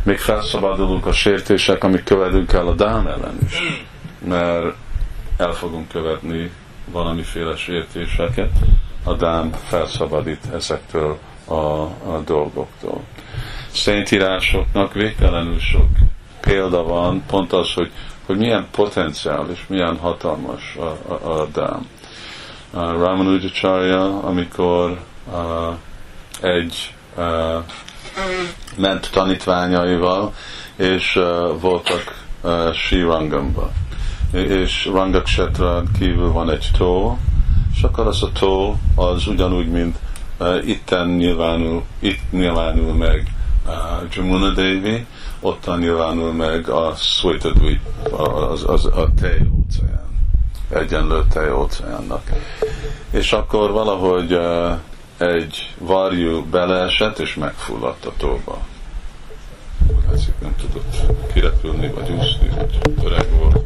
még 0.03 0.19
felszabadulunk 0.19 1.07
a 1.07 1.13
sértések, 1.13 1.85
amit 1.85 2.05
követünk 2.05 2.53
el 2.53 2.67
a 2.67 2.75
Dám 2.75 3.07
ellen 3.07 3.39
is, 3.47 3.59
mert 4.27 4.75
el 5.37 5.53
fogunk 5.53 5.89
követni 5.89 6.51
valamiféle 6.91 7.57
sértéseket, 7.57 8.51
a 9.05 9.13
Dám 9.13 9.53
felszabadít 9.65 10.45
ezektől 10.55 11.19
a, 11.45 11.55
a 11.55 12.23
dolgoktól. 12.25 13.01
Szentírásoknak 13.71 14.93
végtelenül 14.93 15.59
sok 15.59 15.89
példa 16.41 16.83
van, 16.83 17.23
pont 17.27 17.53
az, 17.53 17.73
hogy, 17.73 17.91
hogy 18.27 18.37
milyen 18.37 18.67
potenciál 18.71 19.47
és 19.51 19.65
milyen 19.67 19.97
hatalmas 19.97 20.77
a, 20.77 21.13
a, 21.13 21.41
a 21.41 21.47
Dám 21.53 21.87
uh, 22.73 22.81
Ramanujacharya, 22.81 24.23
amikor 24.23 25.01
uh, 25.33 25.75
egy 26.41 26.95
uh, 27.17 27.65
ment 28.77 29.11
tanítványaival, 29.13 30.35
és 30.77 31.17
uh, 31.17 31.61
voltak 31.61 32.25
uh, 32.41 32.73
Sri 32.73 33.01
Rangamba. 33.01 33.71
És 34.33 34.87
Rangaksetra 34.93 35.83
kívül 35.99 36.33
van 36.33 36.51
egy 36.51 36.71
tó, 36.79 37.19
és 37.77 37.83
akkor 37.83 38.07
az 38.07 38.23
a 38.23 38.33
tó 38.33 38.77
az 38.95 39.27
ugyanúgy, 39.27 39.69
mint 39.69 39.97
uh, 40.39 40.69
itten 40.69 41.09
nyilvánul, 41.09 41.83
itt 41.99 42.21
nyilvánul 42.31 42.95
meg 42.95 43.27
uh, 43.67 43.73
Jamuna 44.15 44.51
Devi, 44.51 45.07
ottan 45.45 45.79
nyilvánul 45.79 46.33
meg 46.33 46.69
a 46.69 46.95
Swetadvip, 46.95 47.81
az, 48.13 48.65
az, 48.69 48.87
a 48.87 49.09
tej 49.21 49.41
óceán 49.59 50.05
egyenlő 50.69 51.25
tejóceánnak. 51.31 52.31
És 53.11 53.33
akkor 53.33 53.71
valahogy 53.71 54.39
egy 55.19 55.75
varjú 55.79 56.45
beleesett, 56.45 57.19
és 57.19 57.35
megfulladt 57.35 58.05
a 58.05 58.13
tóba. 58.17 58.59
Látszik, 60.09 60.35
nem 60.41 60.55
tudott 60.57 60.97
kirepülni, 61.33 61.89
vagy 61.89 62.11
úszni, 62.11 62.49
vagy 62.57 62.79
öreg 63.05 63.31
volt. 63.39 63.65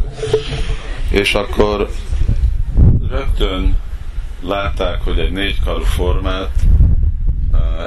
És 1.10 1.34
akkor 1.34 1.88
rögtön 3.08 3.76
látták, 4.40 5.02
hogy 5.02 5.18
egy 5.18 5.32
négykarú 5.32 5.82
formát 5.82 6.50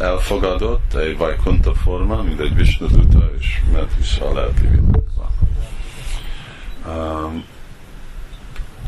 elfogadott, 0.01 0.93
egy 0.93 1.17
Vajkunta 1.17 1.73
forma, 1.73 2.21
mint 2.21 2.39
egy 2.39 2.55
Vishnuduta, 2.55 3.29
és 3.39 3.61
ment 3.73 3.95
vissza 3.97 4.29
a 4.29 4.33
lelki 4.33 4.67
világba. 4.67 5.31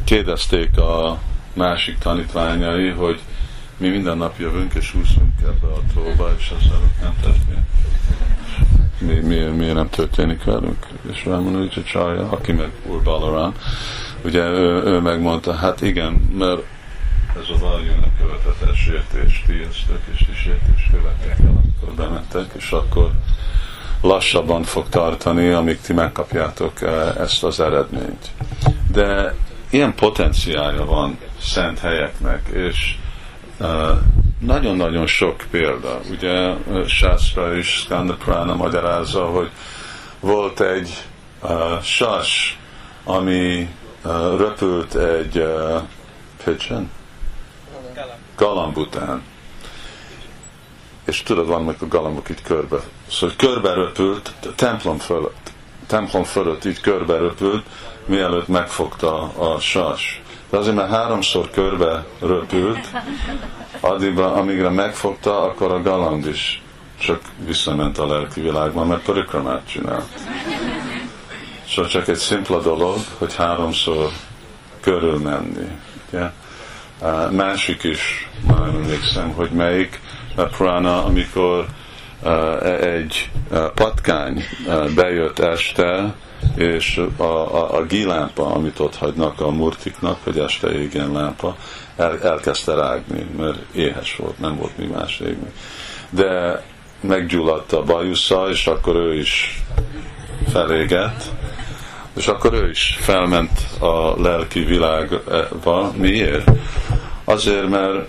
Kérdezték 0.04 0.78
a 0.78 1.20
másik 1.54 1.98
tanítványai, 1.98 2.90
hogy 2.90 3.20
mi 3.78 3.90
minden 3.90 4.18
nap 4.18 4.40
jövünk 4.40 4.74
és 4.74 4.94
úszunk 4.94 5.34
ebbe 5.42 5.68
a 5.68 5.80
tóba, 5.94 6.30
és 6.38 6.54
ezzel 6.60 6.80
nem 7.02 7.16
történik. 7.22 7.66
Mi, 8.98 9.28
miért, 9.28 9.56
miért 9.56 9.74
nem 9.74 9.90
történik 9.90 10.44
velünk? 10.44 10.88
És 11.12 11.26
Ramanu 11.26 11.68
Csaja, 11.68 12.30
aki 12.30 12.52
meg 12.52 12.72
Úr 12.86 13.04
Balaram, 13.04 13.54
ugye 14.24 14.42
ő, 14.42 14.84
ő 14.84 15.00
megmondta, 15.00 15.54
hát 15.54 15.82
igen, 15.82 16.14
mert 16.38 16.62
ez 17.42 17.50
a 17.50 17.58
valjúnak 17.60 18.18
követett 18.18 18.76
sértés, 18.76 19.44
ti 19.46 19.54
eztek, 19.70 20.02
és 20.14 20.18
ti 20.18 20.34
sértés 20.44 20.90
követtek 20.92 21.38
akkor 21.40 21.94
bementek, 21.96 22.54
és 22.56 22.72
akkor 22.72 23.12
lassabban 24.02 24.64
fog 24.64 24.90
tartani, 24.90 25.50
amíg 25.50 25.82
ti 25.82 25.94
megkapjátok 25.94 26.82
eh, 26.82 27.16
ezt 27.16 27.44
az 27.44 27.60
eredményt. 27.60 28.32
De 28.92 29.36
ilyen 29.70 29.96
potenciálja 29.96 30.86
van 30.86 31.18
szent 31.40 31.80
helyeknek, 31.80 32.48
és 32.48 32.98
nagyon-nagyon 34.40 35.08
sok 35.08 35.36
példa. 35.52 36.00
Ugye 36.12 36.54
Sászra 36.88 37.56
és 37.58 37.68
Skandaprána 37.68 38.56
magyarázza, 38.56 39.26
hogy 39.26 39.50
volt 40.20 40.62
egy 40.62 41.04
uh, 41.42 41.82
sas, 41.82 42.60
ami 43.04 43.70
uh, 44.04 44.38
röpült 44.38 44.96
egy 44.96 45.38
uh, 45.38 45.82
pigeon? 46.44 46.90
Galamb 48.36 48.78
után. 48.78 49.24
És 51.06 51.24
tudod, 51.24 51.48
vannak 51.48 51.82
a 51.82 51.88
galambok 51.88 52.30
itt 52.30 52.42
körbe. 52.42 52.78
Szóval 53.10 53.36
körbe 53.38 53.74
röpült, 53.74 54.34
templom 54.56 54.98
fölött. 54.98 55.52
Templom 55.88 56.24
fölött 56.24 56.66
így 56.66 56.80
körbe 56.80 57.18
röpült, 57.18 57.66
mielőtt 58.06 58.48
megfogta 58.48 59.22
a 59.22 59.60
sas. 59.60 60.22
De 60.50 60.58
azért, 60.58 60.76
mert 60.76 60.90
háromszor 60.90 61.50
körbe 61.50 62.06
röpült, 62.20 62.88
addigra, 63.80 64.34
amígre 64.34 64.70
megfogta, 64.70 65.42
akkor 65.42 65.72
a 65.72 65.82
galamb 65.82 66.26
is 66.26 66.62
csak 67.00 67.22
visszament 67.46 67.98
a 67.98 68.08
lelki 68.08 68.42
világba, 68.42 68.86
mert 68.86 69.04
parikramát 69.04 69.68
csinált. 69.68 70.08
Szóval 71.68 71.92
csak 71.92 72.08
egy 72.08 72.18
szimpla 72.18 72.62
dolog, 72.62 72.98
hogy 73.18 73.36
háromszor 73.36 74.10
körülmenni. 74.82 75.68
Ugye? 76.08 76.32
Másik 77.32 77.84
is, 77.84 78.30
már 78.48 78.68
emlékszem, 78.68 79.32
hogy 79.32 79.50
melyik 79.50 80.00
prana, 80.36 81.04
amikor 81.04 81.66
egy 82.82 83.30
patkány 83.74 84.44
bejött 84.96 85.40
este, 85.40 86.14
és 86.56 87.02
a, 87.18 87.24
a, 87.24 87.76
a 87.76 87.86
gilámpa, 87.86 88.54
amit 88.54 88.80
ott 88.80 88.96
hagynak 88.96 89.42
a 89.42 89.52
murtiknak, 89.52 90.18
hogy 90.24 90.38
este 90.38 90.72
égjen 90.72 91.12
lámpa, 91.12 91.56
el, 91.96 92.22
elkezdte 92.22 92.76
rágni, 92.76 93.26
mert 93.38 93.60
éhes 93.76 94.16
volt, 94.16 94.40
nem 94.40 94.56
volt 94.56 94.78
mi 94.78 94.86
más 94.86 95.20
égni. 95.20 95.52
De 96.10 96.64
meggyulladt 97.02 97.72
a 97.72 97.84
bajusza, 97.84 98.50
és 98.50 98.68
akkor 98.68 98.96
ő 98.96 99.18
is 99.18 99.62
felégett, 100.52 101.24
és 102.16 102.28
akkor 102.28 102.54
ő 102.54 102.70
is 102.70 102.98
felment 103.00 103.80
a 103.80 104.22
lelki 104.22 104.60
világba. 104.60 105.92
Miért? 105.96 106.52
Azért, 107.24 107.70
mert 107.70 108.08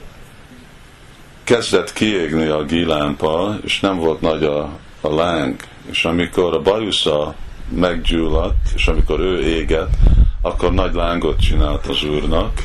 kezdett 1.44 1.92
kiégni 1.92 2.46
a 2.46 2.64
gilámpa, 2.64 3.56
és 3.64 3.80
nem 3.80 3.96
volt 3.96 4.20
nagy 4.20 4.44
a, 4.44 4.78
a 5.00 5.08
láng, 5.08 5.56
és 5.90 6.04
amikor 6.04 6.54
a 6.54 6.60
bajusza 6.60 7.34
meggyulladt, 7.68 8.68
és 8.74 8.86
amikor 8.86 9.20
ő 9.20 9.40
égett, 9.40 9.92
akkor 10.42 10.72
nagy 10.72 10.94
lángot 10.94 11.40
csinált 11.40 11.86
az 11.86 12.04
úrnak, 12.04 12.62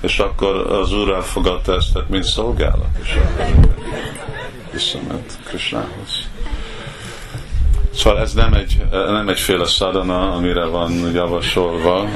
és 0.00 0.18
akkor 0.18 0.54
az 0.72 0.92
úr 0.92 1.12
elfogadta 1.12 1.74
ezt, 1.74 1.98
mint 2.08 2.24
szolgálat, 2.24 2.98
és 3.02 3.14
akkor 3.14 3.74
visszament 4.72 5.38
Krisnához. 5.44 6.28
Szóval 7.96 8.20
ez 8.20 8.32
nem, 8.32 8.54
egy, 8.54 8.84
nem 8.90 9.28
egyféle 9.28 9.66
szadana, 9.66 10.32
amire 10.32 10.64
van 10.64 10.92
javasolva. 11.12 12.08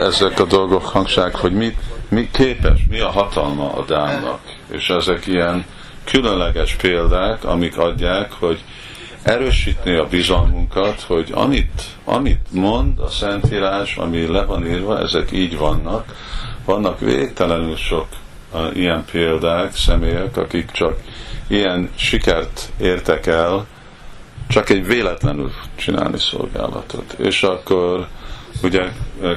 Ezek 0.00 0.40
a 0.40 0.44
dolgok 0.44 0.84
hangság, 0.84 1.34
hogy 1.34 1.52
mi, 1.52 1.76
mi 2.08 2.28
képes, 2.32 2.80
mi 2.88 3.00
a 3.00 3.10
hatalma 3.10 3.72
a 3.72 3.84
dámnak. 3.84 4.40
És 4.70 4.88
ezek 4.88 5.26
ilyen 5.26 5.64
különleges 6.04 6.74
példák, 6.74 7.44
amik 7.44 7.78
adják, 7.78 8.32
hogy 8.32 8.64
erősíteni 9.22 9.96
a 9.96 10.06
bizalmunkat, 10.06 11.00
hogy 11.00 11.30
amit, 11.34 11.82
amit 12.04 12.46
mond 12.50 12.98
a 12.98 13.08
Szentírás, 13.08 13.96
ami 13.96 14.26
le 14.26 14.44
van 14.44 14.66
írva, 14.66 14.98
ezek 15.00 15.32
így 15.32 15.58
vannak. 15.58 16.14
Vannak 16.64 17.00
végtelenül 17.00 17.76
sok 17.76 18.06
ilyen 18.72 19.04
példák, 19.10 19.74
személyek, 19.74 20.36
akik 20.36 20.70
csak 20.70 20.98
ilyen 21.48 21.90
sikert 21.94 22.72
értek 22.78 23.26
el, 23.26 23.66
csak 24.48 24.70
egy 24.70 24.86
véletlenül 24.86 25.52
csinálni 25.74 26.18
szolgálatot. 26.18 27.12
És 27.12 27.42
akkor 27.42 28.06
ugye 28.62 28.92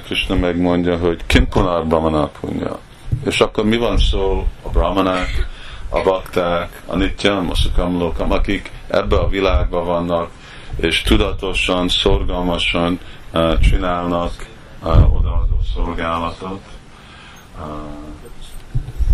Krishna 0.05 0.36
megmondja, 0.36 0.97
hogy 0.97 1.20
Kimpunar 1.26 1.86
Brahmana 1.86 2.28
punya. 2.28 2.80
És 3.26 3.41
akkor 3.41 3.66
mi 3.66 3.78
van 3.78 3.97
szó 3.97 4.47
a 4.64 4.70
brahmanák, 4.70 5.47
a 5.89 6.01
bakták, 6.01 6.82
a 6.86 6.95
nityam, 6.95 7.49
a 7.49 7.55
szukamlókam, 7.55 8.32
akik 8.32 8.72
ebbe 8.88 9.16
a 9.16 9.28
világban 9.28 9.86
vannak, 9.86 10.30
és 10.76 11.01
tudatosan, 11.01 11.88
szorgalmasan 11.88 12.99
uh, 13.34 13.60
csinálnak 13.60 14.47
odaadó 14.84 15.60
szolgálatot. 15.76 16.62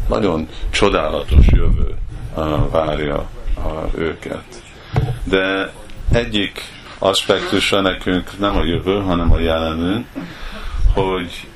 Nagyon 0.08 0.48
csodálatos 0.70 1.46
jövő 1.48 1.98
várja 2.72 3.30
őket. 3.96 4.64
De 5.24 5.74
egyik 6.12 6.62
aspektusa 7.00 7.82
nekünk 7.82 8.40
nem 8.40 8.58
a 8.58 8.64
jövő, 8.64 9.02
hanem 9.02 9.32
a 9.32 9.40
jelenünk, 9.40 10.08
hogy 10.94 11.48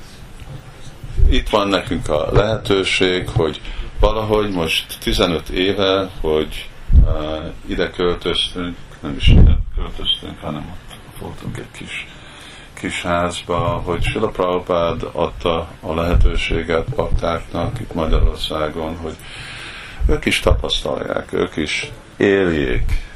itt 1.30 1.48
van 1.48 1.68
nekünk 1.68 2.08
a 2.08 2.28
lehetőség, 2.32 3.28
hogy 3.28 3.60
valahogy 4.00 4.50
most 4.50 4.98
15 5.00 5.48
éve, 5.48 6.10
hogy 6.20 6.68
uh, 7.04 7.44
ide 7.66 7.90
költöztünk, 7.90 8.76
nem 9.00 9.16
is 9.16 9.28
ide 9.28 9.56
költöztünk, 9.76 10.40
hanem 10.40 10.70
ott 10.70 11.20
voltunk 11.20 11.56
egy 11.56 11.70
kis, 11.78 12.06
kis 12.72 13.02
házba, 13.02 13.58
hogy 13.58 14.02
Sila 14.02 14.28
Prabhupád 14.28 15.02
adta 15.12 15.68
a 15.80 15.94
lehetőséget 15.94 16.86
paktáknak 16.94 17.80
itt 17.80 17.94
Magyarországon, 17.94 18.96
hogy 18.96 19.14
ők 20.08 20.24
is 20.24 20.40
tapasztalják, 20.40 21.32
ők 21.32 21.56
is 21.56 21.90
éljék 22.16 23.08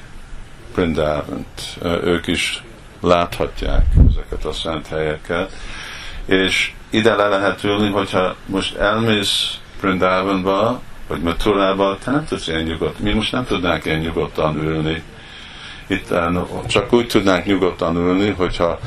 Brindávant, 0.74 1.78
ők 1.82 2.26
is 2.26 2.62
láthatják 3.00 3.84
ezeket 4.10 4.44
a 4.44 4.52
szent 4.52 4.86
helyeket, 4.86 5.52
és 6.24 6.72
ide 6.90 7.14
le 7.14 7.28
lehet 7.28 7.64
ülni, 7.64 7.90
hogyha 7.90 8.34
most 8.46 8.76
elmész 8.76 9.58
Brindavanba, 9.80 10.80
vagy 11.08 11.20
Maturába, 11.20 11.98
te 12.04 12.10
nem 12.10 12.24
tudsz 12.24 12.48
ilyen 12.48 12.62
nyugodt. 12.62 12.98
Mi 12.98 13.12
most 13.12 13.32
nem 13.32 13.44
tudnánk 13.44 13.84
ilyen 13.84 13.98
nyugodtan 13.98 14.56
ülni. 14.56 15.02
Itt 15.86 16.14
csak 16.66 16.92
úgy 16.92 17.06
tudnánk 17.06 17.44
nyugodtan 17.44 17.96
ülni, 17.96 18.30
hogyha 18.30 18.78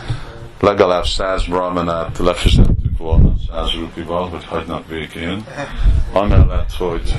legalább 0.59 1.05
száz 1.05 1.45
brahmanát 1.45 2.17
lefizettük 2.17 2.97
volna, 2.97 3.33
száz 3.51 3.71
rupival, 3.71 4.29
hogy 4.29 4.45
hagynak 4.45 4.87
végén. 4.87 5.43
Amellett, 6.11 6.71
hogy 6.77 7.15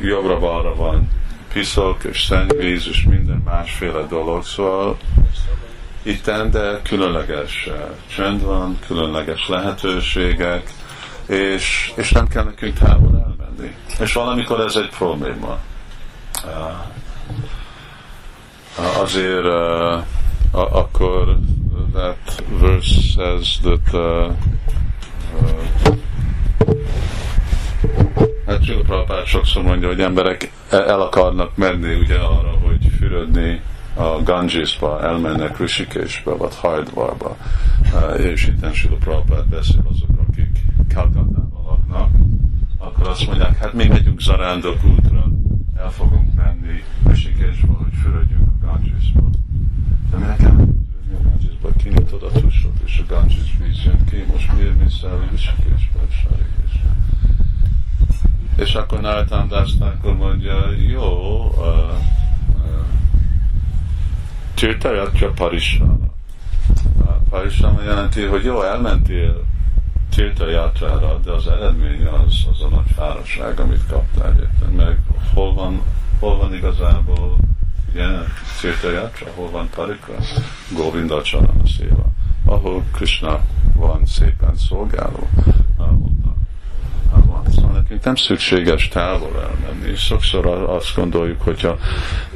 jobbra-balra 0.00 0.74
van 0.74 1.08
piszok 1.56 2.04
és 2.04 2.24
szennyvíz 2.24 2.88
és 2.88 3.02
minden 3.02 3.42
másféle 3.44 4.06
dolog, 4.06 4.44
szóval 4.44 4.96
itten, 6.02 6.50
de 6.50 6.80
különleges 6.82 7.68
csend 8.14 8.42
van, 8.42 8.78
különleges 8.86 9.48
lehetőségek, 9.48 10.72
és, 11.26 11.92
és 11.94 12.12
nem 12.12 12.28
kell 12.28 12.44
nekünk 12.44 12.78
távol 12.78 13.24
elmenni. 13.26 13.74
És 14.00 14.12
valamikor 14.12 14.60
ez 14.60 14.76
egy 14.76 14.88
probléma. 14.88 15.58
Azért 19.00 19.46
akkor 20.52 21.38
that 21.92 22.42
verse 22.48 23.00
says 23.00 23.58
that 23.62 23.94
uh, 23.94 24.32
uh, 25.42 25.96
Hát 28.46 28.82
Prabhupád 28.82 29.26
sokszor 29.26 29.62
mondja, 29.62 29.88
hogy 29.88 30.00
emberek 30.00 30.52
el 30.70 31.00
akarnak 31.00 31.56
menni 31.56 31.94
ugye 31.94 32.18
arra, 32.18 32.50
hogy 32.50 32.86
fürödni 32.98 33.60
a 33.94 34.22
Gangesba, 34.22 35.02
elmennek 35.02 35.58
Rishikeshbe, 35.58 36.34
vagy 36.34 36.54
Hajdvarba, 36.56 37.36
és 38.18 38.46
itt 38.46 38.72
Sula 38.72 38.96
Prabhupád 38.96 39.48
beszél 39.48 39.82
azok, 39.90 40.08
akik 40.28 40.58
Kalkatában 40.94 41.62
laknak, 41.66 42.10
akkor 42.78 43.08
azt 43.08 43.26
mondják, 43.26 43.58
hát 43.58 43.72
mi 43.72 43.86
megyünk 43.86 44.20
zarándok 44.20 44.84
útra, 44.84 45.28
el 45.76 45.90
fogunk 45.90 46.34
menni 46.34 46.84
Rishikeshbe, 47.06 47.72
hogy 47.72 47.92
fürödjünk 48.02 48.48
a 48.48 48.66
Gangesba. 48.66 49.20
De 50.10 50.16
minek 50.16 50.36
fürödni 50.36 50.76
a 51.12 51.28
Gangesba? 51.28 51.68
Kinyitod 51.82 52.22
a 52.22 52.30
tusot, 52.40 52.76
és 52.84 52.98
a 52.98 53.14
Ganges 53.14 53.56
víz 53.62 53.84
jön 53.84 54.04
ki, 54.10 54.24
most 54.32 54.52
miért 54.56 54.78
mész 54.78 55.02
el 55.02 55.28
Rishikeshbe, 55.30 56.00
Sarikeshbe? 56.10 56.90
És 58.56 58.74
akkor 58.74 59.00
Naratan 59.00 59.50
akkor 59.80 60.16
mondja, 60.16 60.70
jó, 60.88 61.50
Tirtayatra 64.54 65.30
Parisrama. 65.30 65.96
Parisrama 67.30 67.82
jelenti, 67.82 68.22
hogy 68.22 68.44
jó, 68.44 68.62
elmentél 68.62 69.44
Tirtayatrára, 70.14 71.18
de 71.24 71.30
az 71.30 71.46
eredmény 71.46 72.06
az, 72.06 72.46
az 72.50 72.62
a 72.62 72.68
nagy 72.68 72.90
fáradtság, 72.94 73.60
amit 73.60 73.86
kaptál, 73.86 74.36
érted? 74.40 74.72
Meg 74.72 74.98
hol 75.34 75.54
van, 75.54 75.82
hol 76.18 76.36
van 76.36 76.54
igazából 76.54 77.36
ilyen 77.94 78.24
Tirtayatra, 78.60 79.26
hol 79.34 79.50
van 79.50 79.68
Parika? 79.74 80.12
Govinda 80.72 81.22
Charana 81.22 81.66
Széva. 81.76 82.06
Ahol 82.44 82.82
Krishna 82.92 83.40
van 83.74 84.06
szépen 84.06 84.56
szolgáló, 84.56 85.28
nekünk 87.96 88.04
nem 88.04 88.26
szükséges 88.36 88.88
távol 88.88 89.32
elmenni. 89.40 89.96
Sokszor 89.96 90.46
azt 90.46 90.94
gondoljuk, 90.94 91.42
hogyha 91.42 91.78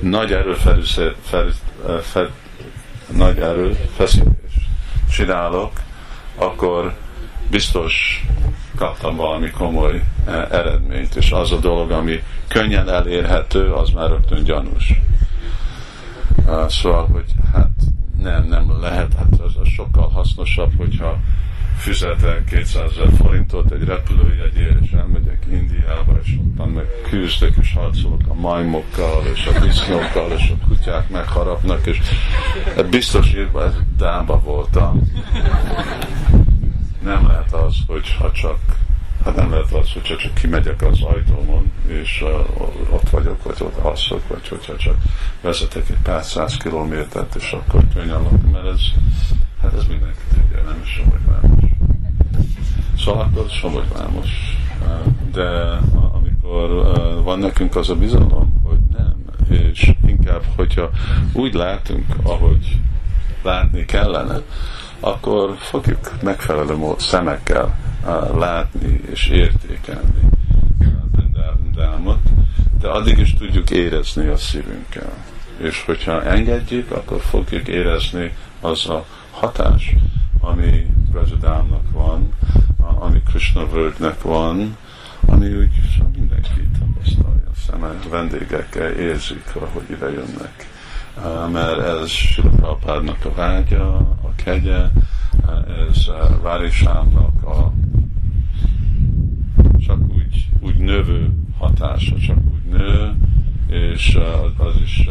nagy 0.00 0.32
erőfelüsze, 0.32 1.14
fel, 1.22 1.52
fel, 2.00 2.30
nagy 3.16 3.38
erőfeszítés 3.38 4.68
csinálok, 5.10 5.72
akkor 6.36 6.94
biztos 7.50 8.24
kaptam 8.76 9.16
valami 9.16 9.50
komoly 9.50 10.02
eredményt, 10.50 11.14
és 11.14 11.30
az 11.30 11.52
a 11.52 11.58
dolog, 11.58 11.90
ami 11.90 12.22
könnyen 12.48 12.88
elérhető, 12.88 13.72
az 13.72 13.90
már 13.90 14.08
rögtön 14.08 14.44
gyanús. 14.44 15.00
Szóval, 16.68 17.06
hogy 17.06 17.24
hát 17.52 17.70
nem, 18.22 18.44
nem 18.44 18.80
lehet, 18.80 19.14
hát 19.14 19.40
az, 19.40 19.56
az 19.60 19.68
sokkal 19.68 20.08
hasznosabb, 20.08 20.72
hogyha 20.76 21.18
fizetek 21.80 22.44
200 22.44 22.90
ezer 22.90 23.08
forintot 23.16 23.72
egy 23.72 23.84
repülőjegyért, 23.84 24.80
és 24.82 24.90
elmegyek 24.90 25.46
Indiába, 25.50 26.18
és 26.22 26.36
ottan 26.38 26.68
meg 26.68 26.86
küzdök, 27.08 27.56
és 27.60 27.72
harcolok 27.72 28.20
a 28.28 28.34
majmokkal, 28.34 29.22
és 29.34 29.46
a 29.46 29.60
disznókkal, 29.60 30.30
és 30.30 30.50
a 30.50 30.66
kutyák 30.66 31.08
megharapnak, 31.08 31.86
és 31.86 31.98
hát 32.76 32.88
biztos 32.88 33.34
írva, 33.34 33.72
dába 33.96 34.40
voltam. 34.40 35.00
Nem 37.02 37.26
lehet 37.26 37.52
az, 37.52 37.74
hogy 37.86 38.16
ha 38.18 38.32
csak 38.32 38.58
Hát 39.24 39.36
nem 39.36 39.50
lehet 39.50 39.72
az, 39.72 39.92
hogyha 39.92 40.16
csak 40.16 40.34
kimegyek 40.34 40.82
az 40.82 41.02
ajtómon, 41.02 41.72
és 41.86 42.22
uh, 42.22 42.94
ott 42.94 43.10
vagyok, 43.10 43.42
vagy 43.42 43.56
ott 43.58 43.76
alszok, 43.76 44.28
vagy 44.28 44.48
hogyha 44.48 44.76
csak 44.76 44.96
vezetek 45.40 45.88
egy 45.88 45.96
pár 46.02 46.24
száz 46.24 46.56
kilométert, 46.56 47.34
és 47.34 47.52
akkor 47.52 47.82
könnyen 47.94 48.20
mert 48.52 48.66
ez, 48.66 48.80
hát 49.62 49.74
ez 49.74 49.86
mindenki 49.86 50.20
tudja, 50.34 50.62
nem 50.62 50.80
is 50.84 51.02
Vámos. 51.26 51.59
Szóval 53.04 53.20
akkor 53.20 53.50
Somogy 53.50 53.88
Vámos. 53.92 54.28
De 55.32 55.78
amikor 56.12 56.92
van 57.22 57.38
nekünk 57.38 57.76
az 57.76 57.90
a 57.90 57.94
bizalom, 57.94 58.60
hogy 58.64 58.78
nem, 58.96 59.14
és 59.48 59.92
inkább, 60.06 60.42
hogyha 60.56 60.90
úgy 61.32 61.54
látunk, 61.54 62.04
ahogy 62.22 62.78
látni 63.42 63.84
kellene, 63.84 64.40
akkor 65.00 65.54
fogjuk 65.58 66.22
megfelelő 66.22 66.76
mód 66.76 67.00
szemekkel 67.00 67.76
látni 68.34 69.00
és 69.10 69.28
értékelni 69.28 70.30
Vrindámot, 71.80 72.18
de 72.80 72.88
addig 72.88 73.18
is 73.18 73.34
tudjuk 73.34 73.70
érezni 73.70 74.26
a 74.26 74.36
szívünkkel. 74.36 75.12
És 75.56 75.84
hogyha 75.84 76.22
engedjük, 76.22 76.90
akkor 76.90 77.20
fogjuk 77.20 77.68
érezni 77.68 78.32
az 78.60 78.88
a 78.88 79.04
hatás, 79.30 79.94
ami 80.40 80.86
Brajadámnak 81.10 81.90
van, 81.92 82.32
ami 83.00 83.22
Krishna 83.22 83.66
völgynek 83.66 84.22
van, 84.22 84.76
ami 85.26 85.46
úgy 85.46 85.70
mindenki 86.14 86.68
tapasztalja, 86.78 87.50
szeme 87.66 87.92
vendégekkel 88.10 88.90
érzik, 88.90 89.44
ahogy 89.54 89.90
ide 89.90 90.10
jönnek. 90.10 90.68
Mert 91.52 91.78
ez 91.78 92.08
Sila 92.08 92.78
a 93.24 93.34
vágya, 93.34 93.96
a 93.98 94.34
kegye, 94.36 94.82
ez 95.88 96.06
Várisámnak 96.42 97.42
a 97.42 97.72
csak 99.86 100.00
úgy, 100.14 100.48
úgy 100.60 100.76
növő 100.76 101.30
hatása, 101.58 102.18
csak 102.18 102.38
úgy 102.52 102.78
nő, 102.78 103.14
és 103.68 104.18
az 104.56 104.74
is 104.84 105.08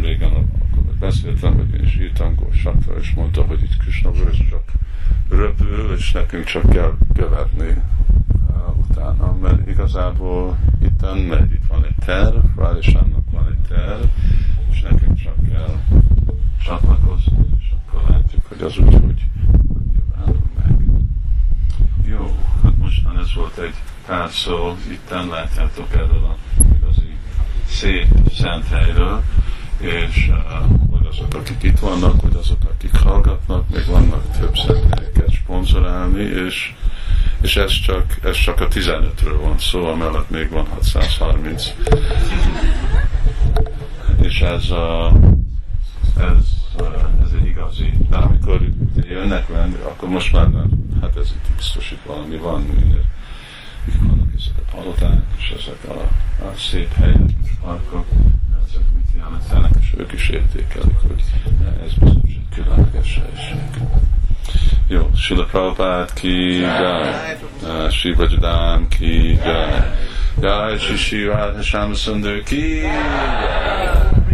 régen 0.00 0.30
akkor 0.30 0.67
beszéltem, 0.98 1.54
hogy 1.54 1.74
én 1.74 1.82
is 1.82 1.96
írtam 1.96 2.34
Gósakra, 2.34 2.98
és 2.98 3.10
mondta, 3.10 3.42
hogy 3.42 3.62
itt 3.62 3.76
Krishna 3.76 4.10
csak 4.50 4.72
röpül, 5.28 5.92
és 5.96 6.12
nekünk 6.12 6.44
csak 6.44 6.70
kell 6.70 6.96
követni. 7.14 7.82
Utána, 8.88 9.36
mert 9.42 9.68
igazából 9.68 10.56
itt 10.82 11.00
megy, 11.28 11.52
itt 11.52 11.66
van 11.68 11.84
egy 11.84 12.04
terv, 12.04 12.36
Rálisának 12.56 13.30
van 13.30 13.46
egy 13.50 13.68
terv, 13.68 14.02
és 14.70 14.80
nekünk 14.80 15.16
csak 15.16 15.48
kell 15.48 15.80
csatlakozni, 16.64 17.38
és 17.58 17.72
akkor 17.86 18.10
látjuk, 18.10 18.46
hogy 18.46 18.60
az 18.60 18.78
úgy, 18.78 18.92
hogy 18.92 19.28
mostan 22.88 23.18
ez 23.18 23.34
volt 23.34 23.58
egy 23.58 23.74
pár 24.06 24.30
szó, 24.30 24.76
itten 24.90 25.28
látjátok 25.28 25.92
erről 25.92 26.24
a 26.24 26.36
igazi 26.76 27.16
szép 27.66 28.06
szent 28.34 28.66
helyről, 28.66 29.22
és 29.78 30.30
uh, 30.30 30.87
azok, 31.10 31.34
akik 31.34 31.62
itt 31.62 31.78
vannak, 31.78 32.22
vagy 32.22 32.36
azok, 32.36 32.58
akik 32.74 32.96
hallgatnak, 32.96 33.68
még 33.68 33.86
vannak 33.86 34.38
több 34.38 34.56
szenthelyeket 34.56 35.30
szponzorálni, 35.42 36.22
és, 36.22 36.74
és 37.40 37.56
ez 37.56 37.70
csak, 37.70 38.18
ez 38.22 38.36
csak 38.36 38.60
a 38.60 38.68
15-ről 38.68 39.38
van 39.42 39.58
szó, 39.58 39.86
amellett 39.86 40.30
még 40.30 40.50
van 40.50 40.66
630. 40.66 41.74
És 44.20 44.40
ez, 44.40 44.70
a, 44.70 45.12
ez, 46.16 46.44
ez 47.22 47.30
egy 47.40 47.46
igazi, 47.46 47.92
de 48.08 48.16
amikor 48.16 48.60
jönnek 48.94 49.48
venni, 49.48 49.76
akkor 49.82 50.08
most 50.08 50.32
már 50.32 50.50
nem, 50.50 50.68
hát 51.00 51.16
ez 51.16 51.30
itt 51.30 51.56
biztos 51.56 51.90
itt 51.90 52.02
valami 52.06 52.36
van, 52.36 52.66
itt 53.88 54.00
vannak 54.00 54.28
ezek 54.36 54.54
a 54.56 54.76
paloták, 54.76 55.22
és 55.36 55.54
ezek 55.58 55.90
a, 55.90 56.00
a 56.44 56.52
szép 56.56 56.94
helyek, 56.94 57.20
parkok, 57.60 58.06
ezek 58.68 58.82
mit 58.94 59.07
jelentenek, 59.28 59.70
és 59.80 59.94
ők 59.96 60.12
is 60.12 60.28
értékelik, 60.28 60.96
hogy 61.00 61.22
ez 61.84 61.92
biztos 61.92 62.22
egy 62.24 62.40
különleges 62.54 63.20
helység. 63.20 63.58
Jó, 64.86 65.10
Sila 65.14 65.44
Prabhupád 65.44 66.12
ki, 66.12 66.58
Jai, 66.58 67.90
Shiva 67.90 68.26
Jadam 68.30 68.88
ki, 68.88 69.38
Shri 70.78 70.96
Shri 70.96 71.24
Radha 71.24 71.62
Shama 71.62 71.94
Sundar 71.94 72.42
ki, 72.42 72.76
Jai. 72.76 74.27